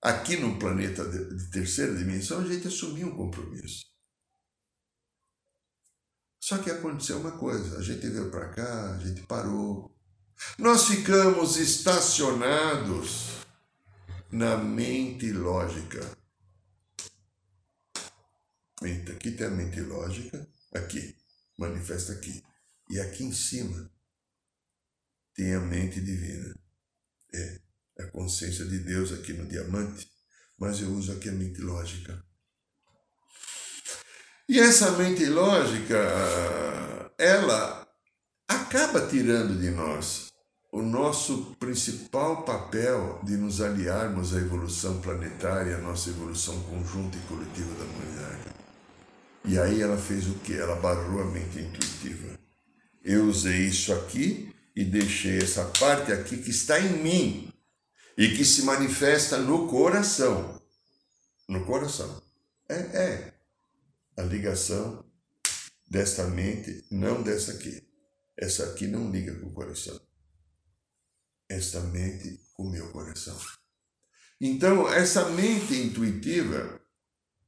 aqui 0.00 0.36
no 0.36 0.58
planeta 0.58 1.04
de 1.04 1.50
terceira 1.50 1.94
dimensão, 1.94 2.40
a 2.40 2.46
gente 2.46 2.66
assumiu 2.66 3.08
um 3.08 3.16
compromisso. 3.16 3.84
Só 6.40 6.56
que 6.56 6.70
aconteceu 6.70 7.18
uma 7.18 7.32
coisa, 7.32 7.76
a 7.76 7.82
gente 7.82 8.08
veio 8.08 8.30
para 8.30 8.48
cá, 8.48 8.94
a 8.94 8.98
gente 8.98 9.20
parou. 9.26 9.94
Nós 10.58 10.86
ficamos 10.86 11.58
estacionados 11.58 13.32
na 14.30 14.56
mente 14.56 15.30
lógica. 15.30 16.21
Aqui 19.12 19.32
tem 19.32 19.46
a 19.46 19.50
mente 19.50 19.80
lógica, 19.80 20.48
aqui, 20.74 21.16
manifesta 21.58 22.12
aqui. 22.12 22.42
E 22.90 23.00
aqui 23.00 23.24
em 23.24 23.32
cima 23.32 23.90
tem 25.34 25.54
a 25.54 25.60
mente 25.60 26.00
divina. 26.00 26.54
É 27.34 27.60
a 28.00 28.06
consciência 28.08 28.64
de 28.64 28.78
Deus 28.80 29.12
aqui 29.12 29.32
no 29.32 29.46
diamante, 29.46 30.10
mas 30.58 30.80
eu 30.80 30.90
uso 30.90 31.12
aqui 31.12 31.28
a 31.28 31.32
mente 31.32 31.60
lógica. 31.60 32.22
E 34.48 34.58
essa 34.58 34.92
mente 34.92 35.24
lógica, 35.26 35.96
ela 37.16 37.88
acaba 38.46 39.06
tirando 39.06 39.58
de 39.58 39.70
nós 39.70 40.32
o 40.72 40.82
nosso 40.82 41.54
principal 41.56 42.44
papel 42.44 43.20
de 43.22 43.36
nos 43.36 43.60
aliarmos 43.60 44.34
à 44.34 44.38
evolução 44.38 45.00
planetária, 45.00 45.76
à 45.76 45.80
nossa 45.80 46.10
evolução 46.10 46.62
conjunta 46.64 47.16
e 47.16 47.20
coletiva 47.22 47.74
da 47.74 47.84
humanidade. 47.84 48.61
E 49.44 49.58
aí 49.58 49.80
ela 49.80 49.98
fez 49.98 50.28
o 50.28 50.34
que? 50.40 50.54
Ela 50.54 50.76
barrou 50.76 51.20
a 51.20 51.24
mente 51.24 51.58
intuitiva. 51.58 52.38
Eu 53.02 53.26
usei 53.26 53.66
isso 53.66 53.92
aqui 53.92 54.54
e 54.74 54.84
deixei 54.84 55.38
essa 55.38 55.64
parte 55.78 56.12
aqui 56.12 56.36
que 56.38 56.50
está 56.50 56.78
em 56.78 57.02
mim 57.02 57.52
e 58.16 58.36
que 58.36 58.44
se 58.44 58.62
manifesta 58.62 59.38
no 59.38 59.68
coração. 59.68 60.62
No 61.48 61.64
coração. 61.66 62.22
É, 62.68 62.74
é. 62.74 63.34
A 64.16 64.22
ligação 64.22 65.04
desta 65.90 66.26
mente, 66.28 66.84
não 66.90 67.22
dessa 67.22 67.52
aqui. 67.52 67.82
Essa 68.36 68.64
aqui 68.66 68.86
não 68.86 69.10
liga 69.10 69.34
com 69.40 69.48
o 69.48 69.52
coração. 69.52 70.00
Esta 71.48 71.80
mente 71.80 72.40
com 72.54 72.64
o 72.64 72.70
meu 72.70 72.90
coração. 72.90 73.38
Então, 74.40 74.88
essa 74.88 75.28
mente 75.30 75.74
intuitiva 75.74 76.81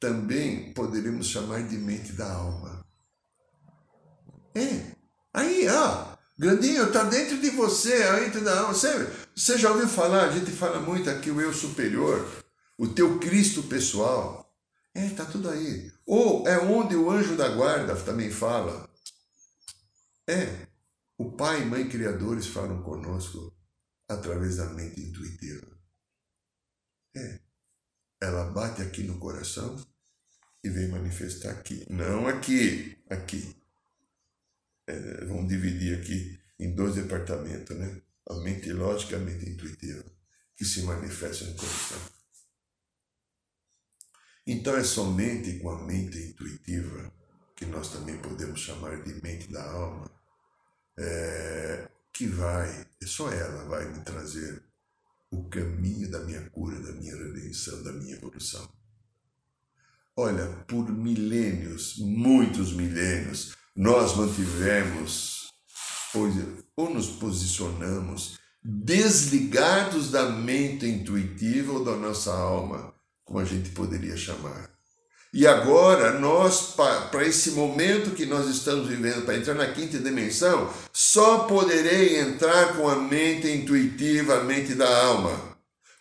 também 0.05 0.71
poderíamos 0.75 1.29
chamar 1.29 1.67
de 1.67 1.79
mente 1.79 2.13
da 2.13 2.31
alma. 2.31 2.87
É. 4.55 4.95
Aí, 5.33 5.67
ó, 5.67 6.15
Grandinho, 6.39 6.85
está 6.85 7.05
dentro 7.05 7.41
de 7.41 7.49
você, 7.49 8.03
a 8.03 8.21
mente 8.21 8.41
da 8.41 8.61
alma. 8.61 8.75
Você, 8.75 8.91
você 9.35 9.57
já 9.57 9.71
ouviu 9.71 9.89
falar, 9.89 10.25
a 10.25 10.31
gente 10.31 10.51
fala 10.51 10.79
muito 10.79 11.09
aqui, 11.09 11.31
o 11.31 11.41
eu 11.41 11.55
superior, 11.55 12.45
o 12.77 12.87
teu 12.87 13.19
Cristo 13.19 13.63
pessoal. 13.63 14.55
É, 14.95 15.07
está 15.07 15.25
tudo 15.25 15.49
aí. 15.49 15.91
Ou 16.05 16.47
é 16.47 16.59
onde 16.59 16.95
o 16.95 17.11
anjo 17.11 17.35
da 17.35 17.49
guarda 17.49 17.97
também 17.97 18.31
fala. 18.31 18.87
É, 20.29 20.69
o 21.17 21.33
pai 21.33 21.63
e 21.63 21.65
mãe 21.65 21.89
criadores 21.89 22.47
falam 22.47 22.83
conosco 22.83 23.57
através 24.07 24.59
da 24.59 24.67
mente 24.67 25.01
intuitiva. 25.01 25.67
É, 27.17 27.41
ela 28.21 28.51
bate 28.51 28.83
aqui 28.83 29.03
no 29.03 29.19
coração 29.19 29.94
e 30.65 30.71
vem 30.71 30.89
manifestar 30.89 31.51
aqui. 31.51 31.85
Não 31.91 32.27
aqui, 32.27 32.97
aqui. 33.11 33.55
É, 34.87 35.25
vamos 35.27 35.47
dividir 35.47 36.01
aqui 36.01 36.41
em 36.59 36.75
dois 36.75 36.95
departamentos, 36.95 37.77
né? 37.77 38.01
A 38.31 38.35
mente 38.37 38.73
lógica 38.73 39.13
e 39.13 39.17
a 39.17 39.19
mente 39.19 39.49
intuitiva, 39.49 40.03
que 40.57 40.65
se 40.65 40.83
manifesta 40.83 41.45
no 41.45 41.55
coração. 41.55 41.99
Então 44.47 44.75
é 44.77 44.83
somente 44.83 45.59
com 45.59 45.71
a 45.71 45.85
mente 45.85 46.19
intuitiva, 46.19 47.13
que 47.55 47.67
nós 47.67 47.93
também 47.93 48.17
podemos 48.19 48.61
chamar 48.61 49.03
de 49.03 49.23
mente 49.23 49.53
da 49.53 49.63
alma, 49.71 50.11
é, 50.99 51.89
que 52.13 52.27
vai, 52.27 52.87
é 53.03 53.07
só 53.07 53.31
ela 53.31 53.65
vai 53.65 53.91
me 53.93 54.03
trazer 54.03 54.63
o 55.31 55.49
caminho 55.49 56.11
da 56.11 56.21
minha 56.21 56.49
cura, 56.51 56.81
da 56.81 56.93
minha 56.93 57.15
redenção, 57.15 57.83
da 57.83 57.93
minha 57.93 58.17
evolução. 58.17 58.67
Olha, 60.17 60.47
por 60.69 60.89
milênios, 60.91 61.97
muitos 61.99 62.73
milênios, 62.73 63.57
nós 63.75 64.17
mantivemos 64.17 65.35
ou 66.77 66.89
nos 66.95 67.09
posicionamos 67.09 68.39
desligados 68.63 70.13
da 70.13 70.29
mente 70.31 70.87
intuitiva 70.87 71.73
ou 71.73 71.85
da 71.85 71.97
nossa 71.97 72.33
alma, 72.33 72.95
como 73.25 73.41
a 73.41 73.45
gente 73.45 73.71
poderia 73.71 74.17
chamar. 74.17 74.71
E 75.33 75.49
agora, 75.49 76.21
nós, 76.21 76.77
para 77.11 77.27
esse 77.27 77.51
momento 77.51 78.15
que 78.15 78.25
nós 78.25 78.49
estamos 78.49 78.87
vivendo, 78.87 79.25
para 79.25 79.37
entrar 79.37 79.55
na 79.55 79.73
quinta 79.73 79.99
dimensão, 79.99 80.73
só 80.93 81.41
poderei 81.41 82.21
entrar 82.21 82.77
com 82.77 82.89
a 82.89 82.95
mente 82.95 83.49
intuitiva, 83.49 84.37
a 84.37 84.45
mente 84.45 84.77
da 84.77 85.07
alma. 85.07 85.54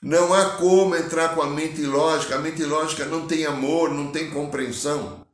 Não 0.03 0.33
há 0.33 0.57
como 0.57 0.97
entrar 0.97 1.33
com 1.33 1.41
a 1.41 1.49
mente 1.49 1.81
lógica. 1.83 2.35
A 2.35 2.39
mente 2.39 2.61
lógica 2.65 3.05
não 3.05 3.25
tem 3.25 3.45
amor, 3.45 3.89
não 3.89 4.11
tem 4.11 4.29
compreensão. 4.31 5.25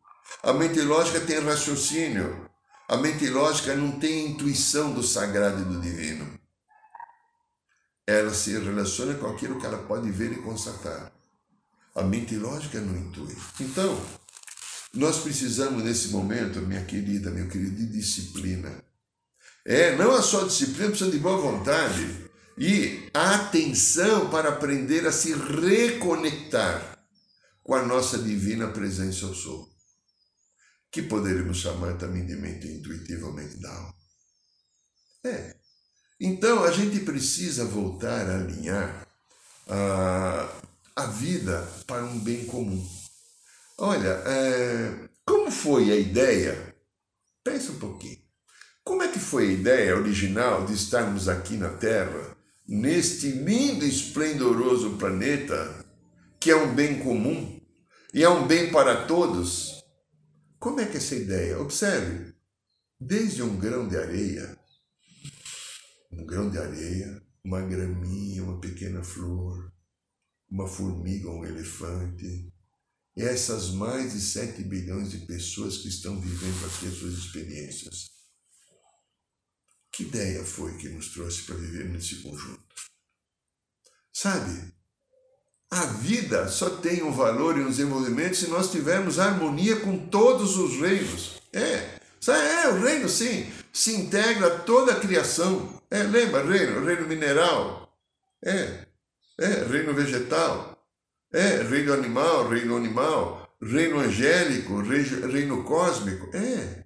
A 0.44 0.54
mente 0.54 0.80
lógica 0.82 1.20
tem 1.20 1.40
raciocínio. 1.40 2.48
A 2.88 2.96
mente 2.96 3.28
lógica 3.30 3.76
não 3.76 3.94
tem 3.94 4.28
intuição 4.28 4.94
do 4.94 5.02
sagrado 5.02 5.62
e 5.62 5.66
do 5.66 5.82
divino. 5.82 6.40
Ela 8.06 8.32
se 8.32 8.52
relaciona 8.60 9.16
com 9.16 9.26
aquilo 9.28 9.60
que 9.60 9.66
ela 9.66 9.80
pode 9.80 10.12
ver 10.12 10.34
e 10.34 10.42
constatar. 10.42 11.12
A 11.96 12.04
mente 12.04 12.36
lógica 12.36 12.80
não 12.80 12.96
intui. 12.96 13.36
Então, 13.60 14.00
nós 14.94 15.18
precisamos 15.18 15.84
nesse 15.84 16.10
momento, 16.10 16.60
minha 16.60 16.86
querida, 16.86 17.32
meu 17.32 17.48
querido, 17.48 17.76
de 17.76 17.88
disciplina. 17.88 18.72
É, 19.66 19.96
não 19.96 20.16
é 20.16 20.22
só 20.22 20.44
disciplina, 20.44 20.90
precisa 20.90 21.10
de 21.10 21.18
boa 21.18 21.38
vontade 21.38 22.29
e 22.60 23.10
a 23.14 23.36
atenção 23.36 24.30
para 24.30 24.50
aprender 24.50 25.08
a 25.08 25.14
se 25.14 25.34
reconectar 25.34 27.00
com 27.64 27.74
a 27.74 27.86
nossa 27.86 28.18
divina 28.18 28.68
presença 28.68 29.26
ao 29.26 29.34
sou, 29.34 29.70
que 30.92 31.02
poderíamos 31.02 31.60
chamar 31.60 31.98
também 31.98 32.26
de 32.26 32.36
mente 32.36 32.68
intuitiva, 32.68 33.32
mente 33.32 33.56
da 33.62 33.74
alma. 33.74 33.96
É. 35.24 35.56
Então 36.20 36.66
a 36.66 36.72
gente 36.72 37.00
precisa 37.00 37.64
voltar 37.64 38.30
a 38.30 38.36
alinhar 38.36 39.08
a, 39.66 40.50
a 40.98 41.06
vida 41.06 41.66
para 41.88 42.04
um 42.04 42.20
bem 42.20 42.46
comum. 42.46 42.86
Olha, 43.78 44.22
é, 44.26 45.10
como 45.26 45.50
foi 45.50 45.94
a 45.94 45.96
ideia? 45.96 46.76
Pensa 47.42 47.72
um 47.72 47.80
pouquinho. 47.80 48.20
Como 48.84 49.02
é 49.02 49.08
que 49.08 49.20
foi 49.20 49.48
a 49.48 49.54
ideia 49.54 49.96
original 49.96 50.66
de 50.66 50.74
estarmos 50.74 51.30
aqui 51.30 51.56
na 51.56 51.70
Terra 51.70 52.38
neste 52.70 53.32
lindo 53.32 53.84
e 53.84 53.90
esplendoroso 53.90 54.96
planeta, 54.98 55.84
que 56.40 56.52
é 56.52 56.56
um 56.56 56.76
bem 56.76 57.00
comum 57.00 57.60
e 58.14 58.24
é 58.24 58.30
um 58.30 58.46
bem 58.46 58.72
para 58.72 59.08
todos. 59.08 59.84
Como 60.60 60.80
é 60.80 60.86
que 60.86 60.94
é 60.94 60.98
essa 60.98 61.16
ideia? 61.16 61.60
Observe, 61.60 62.32
desde 63.00 63.42
um 63.42 63.58
grão 63.58 63.88
de 63.88 63.98
areia, 63.98 64.56
um 66.12 66.24
grão 66.24 66.48
de 66.52 66.60
areia, 66.60 67.20
uma 67.44 67.60
graminha, 67.62 68.44
uma 68.44 68.60
pequena 68.62 69.04
flor, 69.04 69.74
uma 70.48 70.68
formiga, 70.68 71.28
um 71.28 71.44
elefante, 71.44 72.54
essas 73.18 73.72
mais 73.72 74.14
de 74.14 74.22
7 74.22 74.62
bilhões 74.64 75.10
de 75.10 75.26
pessoas 75.26 75.80
que 75.80 75.88
estão 75.88 76.22
vivendo 76.22 76.66
aqui 76.68 76.86
as 76.86 76.94
suas 76.94 77.14
experiências. 77.16 78.19
Que 80.00 80.06
ideia 80.06 80.46
foi 80.46 80.72
que 80.78 80.88
nos 80.88 81.10
trouxe 81.10 81.42
para 81.42 81.56
viver 81.56 81.90
nesse 81.90 82.22
conjunto? 82.22 82.74
Sabe, 84.14 84.74
a 85.70 85.88
vida 85.88 86.48
só 86.48 86.70
tem 86.78 87.04
um 87.04 87.12
valor 87.12 87.58
e 87.58 87.62
um 87.64 87.70
desenvolvimento 87.70 88.38
se 88.38 88.48
nós 88.48 88.72
tivermos 88.72 89.20
harmonia 89.20 89.82
com 89.82 90.08
todos 90.08 90.56
os 90.56 90.80
reinos. 90.80 91.42
É, 91.52 92.00
é 92.32 92.70
o 92.70 92.80
reino 92.80 93.10
sim, 93.10 93.52
se 93.74 93.94
integra 93.94 94.60
toda 94.60 94.94
a 94.94 95.00
criação. 95.02 95.84
É, 95.92 96.02
lembra, 96.04 96.46
reino, 96.46 96.86
reino 96.86 97.06
mineral. 97.06 97.94
É, 98.42 98.86
é, 99.38 99.66
reino 99.70 99.94
vegetal. 99.94 100.82
É, 101.34 101.62
reino 101.64 101.92
animal, 101.92 102.48
reino 102.48 102.78
animal, 102.78 103.54
reino 103.62 104.00
angélico, 104.00 104.82
reino, 104.82 105.28
reino 105.28 105.64
cósmico. 105.66 106.34
É. 106.34 106.86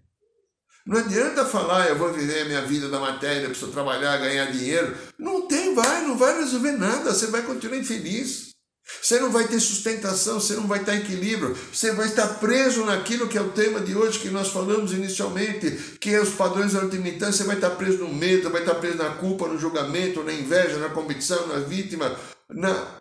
Não 0.85 0.97
adianta 0.97 1.45
falar, 1.45 1.87
eu 1.87 1.97
vou 1.97 2.11
viver 2.11 2.41
a 2.41 2.45
minha 2.45 2.61
vida 2.63 2.89
da 2.89 2.99
matéria, 2.99 3.47
preciso 3.47 3.71
trabalhar, 3.71 4.17
ganhar 4.17 4.51
dinheiro. 4.51 4.95
Não 5.17 5.47
tem, 5.47 5.73
vai, 5.73 6.01
não 6.01 6.17
vai 6.17 6.37
resolver 6.37 6.73
nada, 6.73 7.13
você 7.13 7.27
vai 7.27 7.41
continuar 7.41 7.77
infeliz. 7.77 8.53
Você 9.01 9.17
não 9.17 9.31
vai 9.31 9.47
ter 9.47 9.61
sustentação, 9.61 10.41
você 10.41 10.55
não 10.55 10.67
vai 10.67 10.81
estar 10.81 10.95
em 10.95 10.99
equilíbrio, 10.99 11.55
você 11.55 11.93
vai 11.93 12.07
estar 12.07 12.27
preso 12.35 12.83
naquilo 12.83 13.29
que 13.29 13.37
é 13.37 13.41
o 13.41 13.51
tema 13.51 13.79
de 13.79 13.95
hoje 13.95 14.19
que 14.19 14.29
nós 14.29 14.49
falamos 14.49 14.91
inicialmente, 14.91 15.97
que 16.01 16.13
é 16.13 16.19
os 16.19 16.31
padrões 16.31 16.73
ultimitância, 16.73 17.37
você 17.39 17.43
vai 17.45 17.55
estar 17.55 17.71
preso 17.71 17.99
no 17.99 18.13
medo, 18.13 18.49
vai 18.49 18.61
estar 18.61 18.75
preso 18.75 18.97
na 18.97 19.11
culpa, 19.11 19.47
no 19.47 19.57
julgamento, 19.57 20.21
na 20.21 20.33
inveja, 20.33 20.77
na 20.79 20.89
competição, 20.89 21.47
na 21.47 21.59
vítima, 21.59 22.13
na 22.49 22.97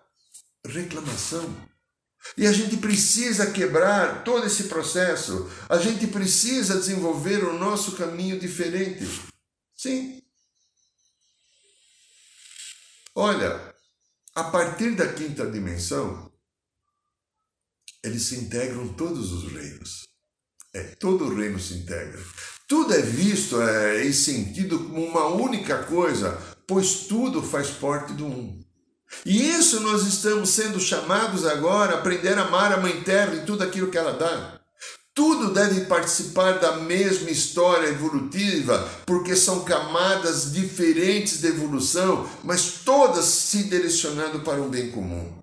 reclamação. 0.64 1.71
E 2.36 2.46
a 2.46 2.52
gente 2.52 2.76
precisa 2.76 3.50
quebrar 3.50 4.24
todo 4.24 4.46
esse 4.46 4.64
processo. 4.64 5.50
A 5.68 5.76
gente 5.78 6.06
precisa 6.06 6.76
desenvolver 6.76 7.44
o 7.44 7.58
nosso 7.58 7.92
caminho 7.96 8.38
diferente. 8.38 9.06
Sim. 9.76 10.22
Olha, 13.14 13.74
a 14.34 14.44
partir 14.44 14.94
da 14.94 15.12
quinta 15.12 15.50
dimensão, 15.50 16.32
eles 18.02 18.22
se 18.22 18.36
integram 18.36 18.94
todos 18.94 19.32
os 19.32 19.52
reinos. 19.52 20.08
É, 20.74 20.82
todo 20.94 21.26
o 21.26 21.34
reino 21.34 21.60
se 21.60 21.74
integra. 21.74 22.18
Tudo 22.66 22.94
é 22.94 23.02
visto 23.02 23.60
é, 23.60 24.02
e 24.02 24.12
sentido 24.14 24.78
como 24.78 25.04
uma 25.04 25.26
única 25.26 25.84
coisa, 25.84 26.32
pois 26.66 27.06
tudo 27.06 27.42
faz 27.42 27.70
parte 27.70 28.14
do 28.14 28.26
um. 28.26 28.64
E 29.24 29.50
isso 29.50 29.80
nós 29.80 30.06
estamos 30.06 30.50
sendo 30.50 30.80
chamados 30.80 31.46
agora 31.46 31.94
aprender 31.94 32.38
a 32.38 32.42
amar 32.42 32.72
a 32.72 32.76
Mãe 32.78 33.02
Terra 33.02 33.34
e 33.36 33.44
tudo 33.44 33.62
aquilo 33.62 33.90
que 33.90 33.98
ela 33.98 34.12
dá. 34.12 34.60
Tudo 35.14 35.52
deve 35.52 35.82
participar 35.82 36.58
da 36.58 36.76
mesma 36.76 37.30
história 37.30 37.88
evolutiva, 37.88 38.88
porque 39.04 39.36
são 39.36 39.62
camadas 39.62 40.52
diferentes 40.52 41.42
de 41.42 41.48
evolução, 41.48 42.26
mas 42.42 42.80
todas 42.82 43.26
se 43.26 43.64
direcionando 43.64 44.40
para 44.40 44.62
um 44.62 44.70
bem 44.70 44.90
comum. 44.90 45.38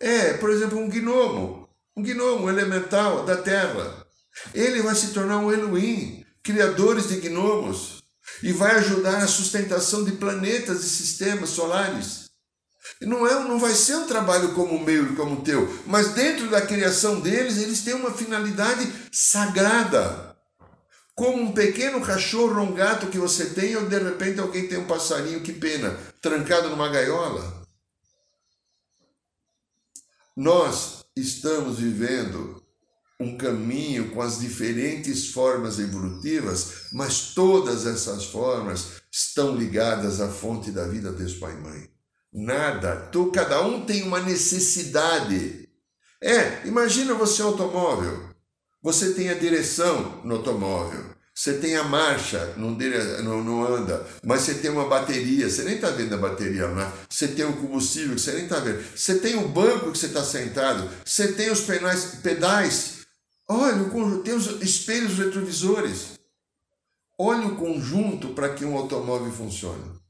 É, 0.00 0.34
por 0.34 0.50
exemplo, 0.50 0.78
um 0.78 0.88
gnomo, 0.88 1.68
um 1.96 2.02
gnomo 2.02 2.48
elemental 2.48 3.24
da 3.24 3.36
Terra. 3.36 4.06
Ele 4.54 4.80
vai 4.82 4.94
se 4.94 5.08
tornar 5.08 5.38
um 5.38 5.52
Elohim, 5.52 6.24
criadores 6.42 7.08
de 7.08 7.16
gnomos, 7.16 8.04
e 8.40 8.52
vai 8.52 8.76
ajudar 8.76 9.20
na 9.20 9.26
sustentação 9.26 10.04
de 10.04 10.12
planetas 10.12 10.84
e 10.84 10.88
sistemas 10.88 11.50
solares. 11.50 12.25
Não, 13.00 13.26
é, 13.26 13.34
não 13.44 13.58
vai 13.58 13.74
ser 13.74 13.96
um 13.96 14.06
trabalho 14.06 14.54
como 14.54 14.76
o 14.76 14.84
meu 14.84 15.12
e 15.12 15.16
como 15.16 15.36
o 15.36 15.42
teu, 15.42 15.68
mas 15.86 16.14
dentro 16.14 16.48
da 16.48 16.62
criação 16.62 17.20
deles, 17.20 17.58
eles 17.58 17.82
têm 17.82 17.94
uma 17.94 18.10
finalidade 18.10 18.90
sagrada. 19.12 20.34
Como 21.14 21.42
um 21.42 21.52
pequeno 21.52 22.00
cachorro 22.00 22.60
ou 22.60 22.66
um 22.66 22.74
gato 22.74 23.06
que 23.06 23.18
você 23.18 23.46
tem, 23.46 23.74
ou 23.76 23.86
de 23.86 23.98
repente 23.98 24.38
alguém 24.38 24.68
tem 24.68 24.78
um 24.78 24.86
passarinho, 24.86 25.42
que 25.42 25.52
pena, 25.52 25.98
trancado 26.20 26.68
numa 26.68 26.88
gaiola. 26.88 27.66
Nós 30.36 31.06
estamos 31.16 31.78
vivendo 31.78 32.62
um 33.18 33.38
caminho 33.38 34.10
com 34.10 34.20
as 34.20 34.40
diferentes 34.40 35.30
formas 35.30 35.78
evolutivas, 35.78 36.88
mas 36.92 37.32
todas 37.34 37.86
essas 37.86 38.26
formas 38.26 39.00
estão 39.10 39.56
ligadas 39.56 40.20
à 40.20 40.28
fonte 40.28 40.70
da 40.70 40.86
vida, 40.86 41.10
Deus 41.12 41.34
Pai 41.34 41.54
e 41.54 41.60
Mãe. 41.60 41.95
Nada. 42.38 43.08
Tu, 43.10 43.30
cada 43.32 43.62
um 43.62 43.86
tem 43.86 44.02
uma 44.02 44.20
necessidade. 44.20 45.66
É, 46.22 46.66
imagina 46.66 47.14
você 47.14 47.42
um 47.42 47.46
automóvel. 47.46 48.28
Você 48.82 49.14
tem 49.14 49.30
a 49.30 49.34
direção 49.34 50.20
no 50.22 50.36
automóvel. 50.36 51.16
Você 51.34 51.54
tem 51.54 51.76
a 51.76 51.84
marcha, 51.84 52.54
não, 52.58 52.70
não, 52.70 53.44
não 53.44 53.66
anda, 53.66 54.06
mas 54.24 54.40
você 54.40 54.54
tem 54.54 54.70
uma 54.70 54.88
bateria, 54.88 55.50
você 55.50 55.64
nem 55.64 55.74
está 55.74 55.90
vendo 55.90 56.14
a 56.14 56.18
bateria 56.18 56.66
lá. 56.66 56.90
Você 57.10 57.28
tem 57.28 57.44
o 57.44 57.56
combustível, 57.56 58.18
você 58.18 58.32
nem 58.32 58.44
está 58.44 58.58
vendo. 58.58 58.82
Você 58.94 59.18
tem 59.18 59.36
o 59.36 59.48
banco 59.48 59.92
que 59.92 59.98
você 59.98 60.06
está 60.06 60.24
sentado, 60.24 60.88
você 61.04 61.32
tem 61.32 61.50
os 61.50 61.60
penais, 61.60 62.16
pedais. 62.22 63.06
Olha, 63.48 63.76
tem 64.22 64.34
os 64.34 64.62
espelhos 64.62 65.18
retrovisores. 65.18 66.18
Olha 67.18 67.46
o 67.46 67.56
conjunto 67.56 68.28
para 68.30 68.54
que 68.54 68.64
um 68.64 68.76
automóvel 68.76 69.32
funcione. 69.32 70.05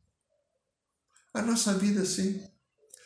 A 1.37 1.43
nossa 1.43 1.75
vida, 1.75 2.03
sim. 2.07 2.43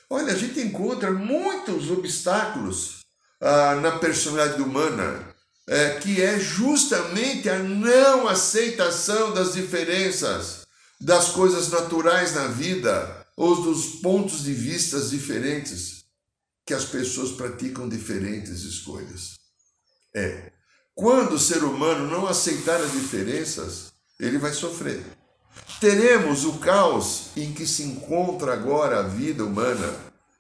Olha, 0.09 0.33
a 0.33 0.37
gente 0.37 0.61
encontra 0.61 1.11
muitos 1.11 1.91
obstáculos 1.91 3.01
ah, 3.41 3.75
na 3.83 3.99
personalidade 3.99 4.63
humana, 4.63 5.35
é, 5.69 5.99
que 5.99 6.23
é 6.23 6.39
justamente 6.39 7.51
a 7.51 7.59
não 7.59 8.29
aceitação 8.29 9.35
das 9.35 9.55
diferenças, 9.55 10.65
das 11.01 11.31
coisas 11.31 11.71
naturais 11.71 12.33
na 12.37 12.47
vida, 12.47 13.27
ou 13.37 13.63
dos 13.63 14.01
pontos 14.01 14.45
de 14.45 14.55
vista 14.55 15.01
diferentes, 15.01 16.05
que 16.65 16.73
as 16.73 16.85
pessoas 16.85 17.33
praticam 17.33 17.89
diferentes 17.89 18.63
escolhas. 18.63 19.35
É. 20.15 20.53
Quando 20.95 21.33
o 21.33 21.39
ser 21.39 21.65
humano 21.65 22.09
não 22.09 22.29
aceitar 22.29 22.81
as 22.81 22.93
diferenças, 22.93 23.93
ele 24.21 24.39
vai 24.39 24.53
sofrer. 24.53 25.05
Teremos 25.81 26.45
o 26.45 26.59
caos 26.59 27.31
em 27.35 27.55
que 27.55 27.67
se 27.67 27.83
encontra 27.83 28.53
agora 28.53 29.01
a 29.01 29.03
vida 29.03 29.43
humana, 29.43 29.91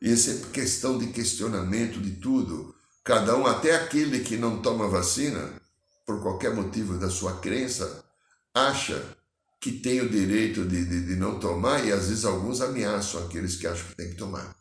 e 0.02 0.12
essa 0.12 0.32
é 0.32 0.50
questão 0.52 0.98
de 0.98 1.06
questionamento 1.06 1.98
de 1.98 2.10
tudo. 2.10 2.74
Cada 3.02 3.34
um, 3.38 3.46
até 3.46 3.74
aquele 3.74 4.20
que 4.20 4.36
não 4.36 4.60
toma 4.60 4.86
vacina, 4.86 5.50
por 6.06 6.20
qualquer 6.20 6.54
motivo 6.54 6.98
da 6.98 7.08
sua 7.08 7.40
crença, 7.40 8.04
acha 8.54 9.02
que 9.58 9.72
tem 9.72 10.02
o 10.02 10.10
direito 10.10 10.66
de, 10.66 10.84
de, 10.84 11.06
de 11.06 11.16
não 11.16 11.40
tomar, 11.40 11.86
e 11.86 11.90
às 11.90 12.08
vezes 12.08 12.26
alguns 12.26 12.60
ameaçam 12.60 13.24
aqueles 13.24 13.56
que 13.56 13.66
acham 13.66 13.88
que 13.88 13.96
tem 13.96 14.10
que 14.10 14.16
tomar. 14.16 14.54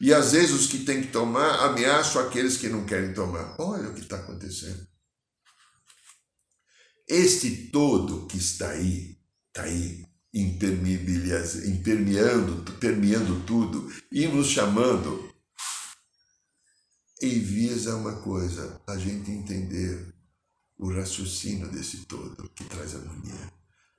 E 0.00 0.12
às 0.12 0.32
vezes 0.32 0.50
os 0.50 0.66
que 0.66 0.78
têm 0.78 1.02
que 1.02 1.12
tomar 1.12 1.66
ameaçam 1.66 2.20
aqueles 2.20 2.56
que 2.56 2.68
não 2.68 2.84
querem 2.84 3.14
tomar. 3.14 3.54
Olha 3.60 3.90
o 3.90 3.94
que 3.94 4.00
está 4.00 4.16
acontecendo. 4.16 4.84
Este 7.08 7.68
todo 7.70 8.26
que 8.26 8.38
está 8.38 8.70
aí 8.70 9.23
está 9.54 9.62
aí 9.62 10.04
impermeando, 10.34 11.52
permeando 12.80 13.40
tudo 13.46 13.88
e 14.10 14.26
nos 14.26 14.48
chamando, 14.48 15.32
envisa 17.22 17.94
uma 17.94 18.16
coisa, 18.16 18.82
a 18.84 18.96
gente 18.96 19.30
entender 19.30 20.12
o 20.76 20.92
raciocínio 20.92 21.70
desse 21.70 21.98
todo 22.06 22.50
que 22.50 22.64
traz 22.64 22.96
harmonia. 22.96 23.52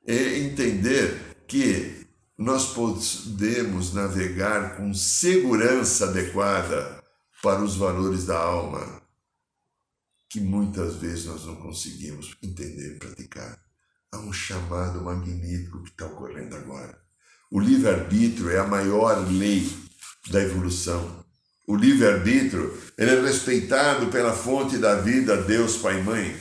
É 0.06 0.40
entender 0.40 1.46
que 1.48 2.06
nós 2.38 2.74
podemos 2.74 3.94
navegar 3.94 4.76
com 4.76 4.94
segurança 4.94 6.10
adequada 6.10 7.02
para 7.42 7.64
os 7.64 7.78
valores 7.78 8.26
da 8.26 8.38
alma, 8.38 9.02
que 10.30 10.42
muitas 10.42 10.96
vezes 10.96 11.26
nós 11.26 11.46
não 11.46 11.56
conseguimos 11.56 12.36
entender 12.44 12.98
e 12.98 13.00
praticar 13.00 13.65
a 14.12 14.18
um 14.18 14.32
chamado 14.32 15.04
magnífico 15.04 15.84
que 15.84 15.90
está 15.90 16.06
ocorrendo 16.06 16.56
agora. 16.56 16.98
O 17.52 17.60
livre-arbítrio 17.60 18.50
é 18.50 18.60
a 18.60 18.68
maior 18.68 19.28
lei 19.32 19.72
da 20.30 20.42
evolução. 20.42 21.24
O 21.68 21.76
livre-arbítrio 21.76 22.78
ele 22.98 23.12
é 23.12 23.22
respeitado 23.22 24.08
pela 24.08 24.34
fonte 24.34 24.78
da 24.78 24.96
vida, 24.96 25.42
Deus 25.44 25.78
Pai 25.78 26.00
e 26.00 26.04
Mãe, 26.04 26.36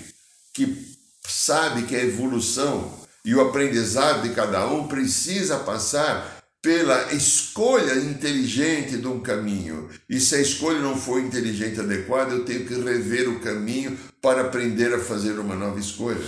que 0.53 0.97
sabe 1.27 1.83
que 1.83 1.97
a 1.97 2.05
evolução 2.05 2.93
e 3.25 3.35
o 3.35 3.41
aprendizado 3.41 4.23
de 4.23 4.35
cada 4.35 4.67
um 4.67 4.87
precisa 4.87 5.59
passar 5.59 6.45
pela 6.61 7.13
escolha 7.13 7.95
inteligente 7.95 8.97
de 8.97 9.07
um 9.07 9.21
caminho. 9.21 9.91
E 10.09 10.19
se 10.19 10.35
a 10.35 10.41
escolha 10.41 10.81
não 10.81 10.97
for 10.97 11.21
inteligente 11.21 11.77
e 11.77 11.81
adequada, 11.81 12.33
eu 12.33 12.45
tenho 12.45 12.67
que 12.67 12.75
rever 12.75 13.29
o 13.29 13.41
caminho 13.41 13.99
para 14.23 14.43
aprender 14.43 14.95
a 14.95 14.99
fazer 14.99 15.39
uma 15.39 15.55
nova 15.55 15.79
escolha. 15.79 16.25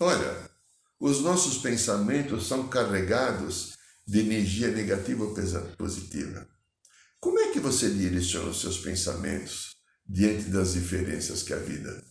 Olha, 0.00 0.47
os 1.00 1.20
nossos 1.20 1.58
pensamentos 1.58 2.46
são 2.46 2.68
carregados 2.68 3.76
de 4.06 4.20
energia 4.20 4.68
negativa 4.68 5.24
ou 5.24 5.34
positiva. 5.76 6.48
Como 7.20 7.38
é 7.38 7.50
que 7.52 7.60
você 7.60 7.90
direciona 7.90 8.50
os 8.50 8.60
seus 8.60 8.78
pensamentos 8.78 9.76
diante 10.08 10.44
das 10.50 10.72
diferenças 10.74 11.42
que 11.42 11.52
a 11.52 11.58
vida 11.58 12.02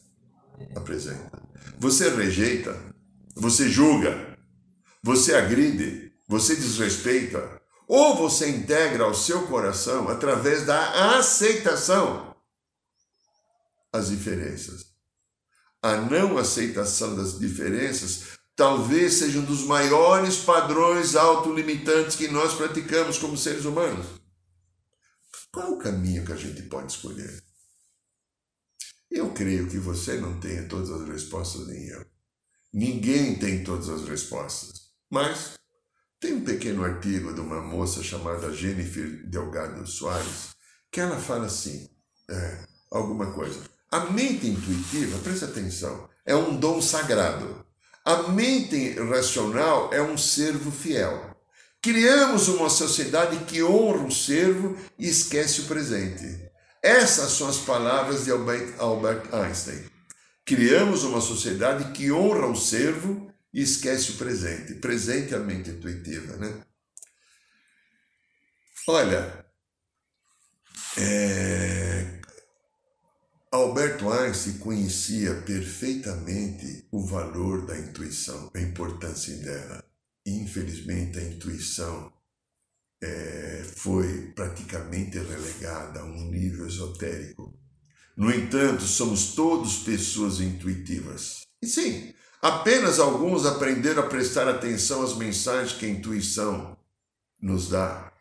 apresenta? 0.76 1.42
Você 1.80 2.10
rejeita? 2.10 2.78
Você 3.36 3.70
julga? 3.70 4.38
você 5.08 5.36
agride, 5.36 6.12
você 6.28 6.54
desrespeita, 6.54 7.62
ou 7.88 8.18
você 8.18 8.50
integra 8.50 9.06
ao 9.06 9.14
seu 9.14 9.48
coração 9.48 10.10
através 10.10 10.66
da 10.66 11.18
aceitação 11.18 12.36
as 13.94 14.10
diferenças. 14.10 14.88
A 15.82 15.96
não 15.96 16.38
aceitação 16.38 17.16
das 17.16 17.40
diferenças 17.40 18.38
talvez 18.58 19.14
seja 19.14 19.40
um 19.40 19.46
dos 19.46 19.64
maiores 19.64 20.38
padrões 20.38 21.16
autolimitantes 21.16 22.16
que 22.16 22.28
nós 22.28 22.56
praticamos 22.56 23.20
como 23.20 23.38
seres 23.38 23.66
humanos. 23.66 24.08
Qual 25.52 25.68
é 25.68 25.70
o 25.70 25.78
caminho 25.78 26.26
que 26.26 26.34
a 26.34 26.36
gente 26.36 26.64
pode 26.64 26.92
escolher? 26.92 27.44
Eu 29.10 29.32
creio 29.32 29.70
que 29.70 29.78
você 29.78 30.20
não 30.20 30.40
tenha 30.40 30.68
todas 30.68 30.90
as 30.90 31.08
respostas 31.08 31.68
nem 31.68 31.88
eu. 31.88 32.06
Ninguém 32.74 33.38
tem 33.38 33.64
todas 33.64 33.88
as 33.90 34.08
respostas. 34.10 34.88
Mas 35.10 35.54
tem 36.20 36.34
um 36.34 36.44
pequeno 36.44 36.84
artigo 36.84 37.34
de 37.34 37.40
uma 37.40 37.62
moça 37.62 38.04
chamada 38.04 38.54
Jennifer 38.54 39.26
Delgado 39.30 39.86
Soares 39.88 40.58
que 40.92 41.00
ela 41.00 41.20
fala 41.20 41.46
assim, 41.46 41.88
é, 42.28 42.68
alguma 42.92 43.32
coisa. 43.32 43.62
A 43.92 44.00
mente 44.06 44.48
intuitiva, 44.48 45.20
presta 45.20 45.46
atenção, 45.46 46.10
é 46.26 46.36
um 46.36 46.60
dom 46.60 46.82
sagrado. 46.82 47.67
A 48.08 48.30
mente 48.30 48.92
racional 49.02 49.94
é 49.94 50.02
um 50.02 50.18
servo 50.18 50.72
fiel. 50.72 51.38
Criamos 51.82 52.48
uma 52.48 52.70
sociedade 52.70 53.44
que 53.44 53.62
honra 53.62 54.06
o 54.06 54.12
servo 54.12 54.78
e 54.98 55.10
esquece 55.10 55.60
o 55.60 55.66
presente. 55.66 56.50
Essas 56.82 57.34
são 57.34 57.50
as 57.50 57.58
palavras 57.58 58.24
de 58.24 58.32
Albert 58.32 59.28
Einstein. 59.34 59.90
Criamos 60.46 61.04
uma 61.04 61.20
sociedade 61.20 61.92
que 61.92 62.10
honra 62.10 62.48
o 62.48 62.56
servo 62.56 63.30
e 63.54 63.62
esquece 63.62 64.12
o 64.12 64.16
presente. 64.16 64.76
Presente 64.76 65.34
é 65.34 65.38
a 65.38 65.42
mente 65.42 65.72
intuitiva, 65.72 66.38
né? 66.38 66.62
Olha, 68.88 69.46
é... 70.98 72.22
Alberto 73.52 74.10
Einstein 74.10 74.60
conhecia 74.60 75.34
perfeitamente 75.42 76.87
valor 77.18 77.66
da 77.66 77.78
intuição, 77.78 78.52
a 78.54 78.60
importância 78.60 79.36
dela. 79.38 79.84
Infelizmente, 80.26 81.18
a 81.18 81.24
intuição 81.24 82.14
é, 83.02 83.64
foi 83.76 84.32
praticamente 84.34 85.18
relegada 85.18 86.02
a 86.02 86.06
um 86.06 86.30
nível 86.30 86.68
esotérico. 86.68 87.58
No 88.16 88.32
entanto, 88.32 88.84
somos 88.84 89.34
todos 89.34 89.80
pessoas 89.80 90.40
intuitivas. 90.40 91.42
E 91.62 91.68
sim, 91.68 92.14
apenas 92.42 93.00
alguns 93.00 93.46
aprenderam 93.46 94.04
a 94.04 94.08
prestar 94.08 94.48
atenção 94.48 95.02
às 95.02 95.16
mensagens 95.16 95.78
que 95.78 95.86
a 95.86 95.90
intuição 95.90 96.78
nos 97.42 97.70
dá, 97.70 98.14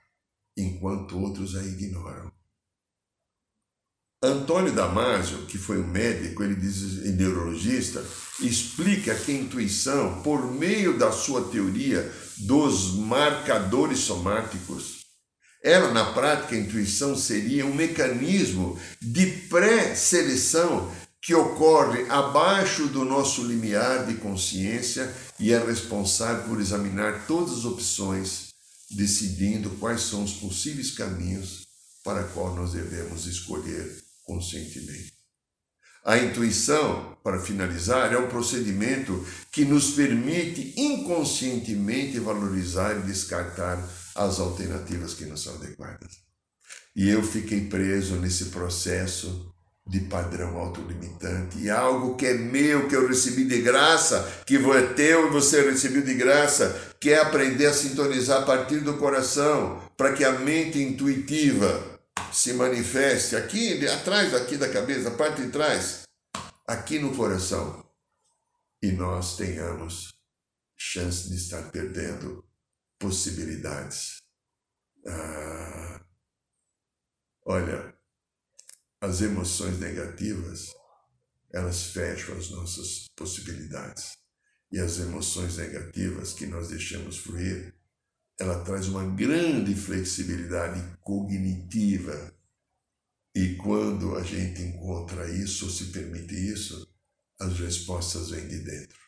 enquanto 0.57 1.19
outros 1.19 1.55
a 1.55 1.63
ignoram. 1.63 2.33
Antônio 4.27 4.73
Damasio, 4.73 5.47
que 5.47 5.57
foi 5.57 5.81
um 5.81 5.87
médico, 5.87 6.43
ele 6.43 6.55
diz 6.55 7.05
e 7.05 7.13
neurologista, 7.13 8.05
explica 8.41 9.15
que 9.15 9.33
a 9.33 9.35
intuição, 9.35 10.21
por 10.23 10.53
meio 10.53 10.99
da 10.99 11.13
sua 11.13 11.49
teoria 11.49 12.13
dos 12.39 12.95
marcadores 12.95 14.01
somáticos, 14.01 15.07
ela 15.63 15.93
na 15.93 16.13
prática 16.13 16.55
a 16.55 16.59
intuição 16.59 17.17
seria 17.17 17.67
um 17.67 17.75
mecanismo 17.75 18.79
de 19.01 19.27
pré-seleção 19.49 20.93
que 21.21 21.35
ocorre 21.35 22.07
abaixo 22.09 22.87
do 22.87 23.05
nosso 23.05 23.43
limiar 23.43 24.07
de 24.07 24.15
consciência 24.15 25.13
e 25.41 25.53
é 25.53 25.59
responsável 25.59 26.45
por 26.45 26.61
examinar 26.61 27.27
todas 27.27 27.59
as 27.59 27.65
opções, 27.65 28.51
decidindo 28.91 29.71
quais 29.81 30.03
são 30.03 30.23
os 30.23 30.35
possíveis 30.35 30.93
caminhos 30.93 31.67
para 32.05 32.23
qual 32.23 32.55
nós 32.55 32.73
devemos 32.73 33.27
escolher 33.27 34.06
conscientemente. 34.27 35.15
A 36.05 36.19
intuição, 36.19 37.17
para 37.25 37.41
finalizar, 37.41 38.13
é 38.13 38.19
um 38.19 38.29
procedimento 38.29 39.27
que 39.51 39.65
nos 39.65 39.91
permite 39.91 40.73
inconscientemente 40.77 42.21
valorizar 42.21 42.97
e 42.97 43.03
descartar 43.03 43.83
as 44.15 44.39
alternativas 44.39 45.15
que 45.15 45.25
não 45.25 45.37
são 45.37 45.55
adequadas. 45.55 46.27
E 46.95 47.09
eu 47.09 47.23
fiquei 47.23 47.63
preso 47.63 48.17
nesse 48.17 48.47
processo 48.47 49.53
de 49.85 50.01
padrão 50.01 50.57
autolimitante. 50.57 51.59
E 51.59 51.71
algo 51.71 52.17
que 52.17 52.27
é 52.27 52.35
meu, 52.35 52.89
que 52.89 52.97
eu 52.97 53.09
recebi 53.09 53.45
de 53.45 53.61
graça, 53.61 54.43
que 54.47 54.57
é 54.57 54.83
teu 54.95 55.29
e 55.29 55.31
você 55.31 55.69
recebeu 55.69 56.03
de 56.03 56.15
graça, 56.15 56.95
que 57.01 57.11
é 57.11 57.21
aprender 57.21 57.67
a 57.67 57.75
sintonizar 57.75 58.43
a 58.43 58.47
partir 58.47 58.81
do 58.81 58.95
coração, 58.95 59.81
para 59.97 60.13
que 60.13 60.25
a 60.25 60.39
mente 60.39 60.81
intuitiva 60.81 61.96
se 62.37 62.53
manifeste 62.53 63.35
aqui, 63.35 63.89
atrás 63.89 64.35
aqui 64.35 64.59
da 64.59 64.71
cabeça, 64.71 65.09
a 65.09 65.17
parte 65.17 65.41
de 65.41 65.51
trás, 65.51 66.03
aqui 66.67 66.99
no 66.99 67.17
coração, 67.17 67.83
e 68.83 68.93
nós 68.93 69.39
tenhamos 69.39 70.15
chance 70.77 71.31
de 71.31 71.37
estar 71.37 71.71
perdendo 71.71 72.47
possibilidades. 72.99 74.19
Ah, 75.07 76.05
olha, 77.47 77.95
as 79.01 79.23
emoções 79.23 79.81
negativas, 79.81 80.75
elas 81.51 81.87
fecham 81.87 82.37
as 82.37 82.51
nossas 82.51 83.07
possibilidades. 83.17 84.19
E 84.71 84.79
as 84.79 84.99
emoções 84.99 85.57
negativas 85.57 86.35
que 86.35 86.45
nós 86.45 86.69
deixamos 86.69 87.17
fluir, 87.17 87.75
ela 88.39 88.63
traz 88.63 88.87
uma 88.89 89.05
grande 89.15 89.75
flexibilidade 89.75 90.83
cognitiva. 91.01 92.35
E 93.35 93.55
quando 93.57 94.17
a 94.17 94.23
gente 94.23 94.63
encontra 94.63 95.29
isso, 95.31 95.67
ou 95.67 95.71
se 95.71 95.87
permite 95.87 96.35
isso, 96.35 96.87
as 97.41 97.59
respostas 97.59 98.31
vêm 98.31 98.47
de 98.49 98.61
dentro. 98.61 98.99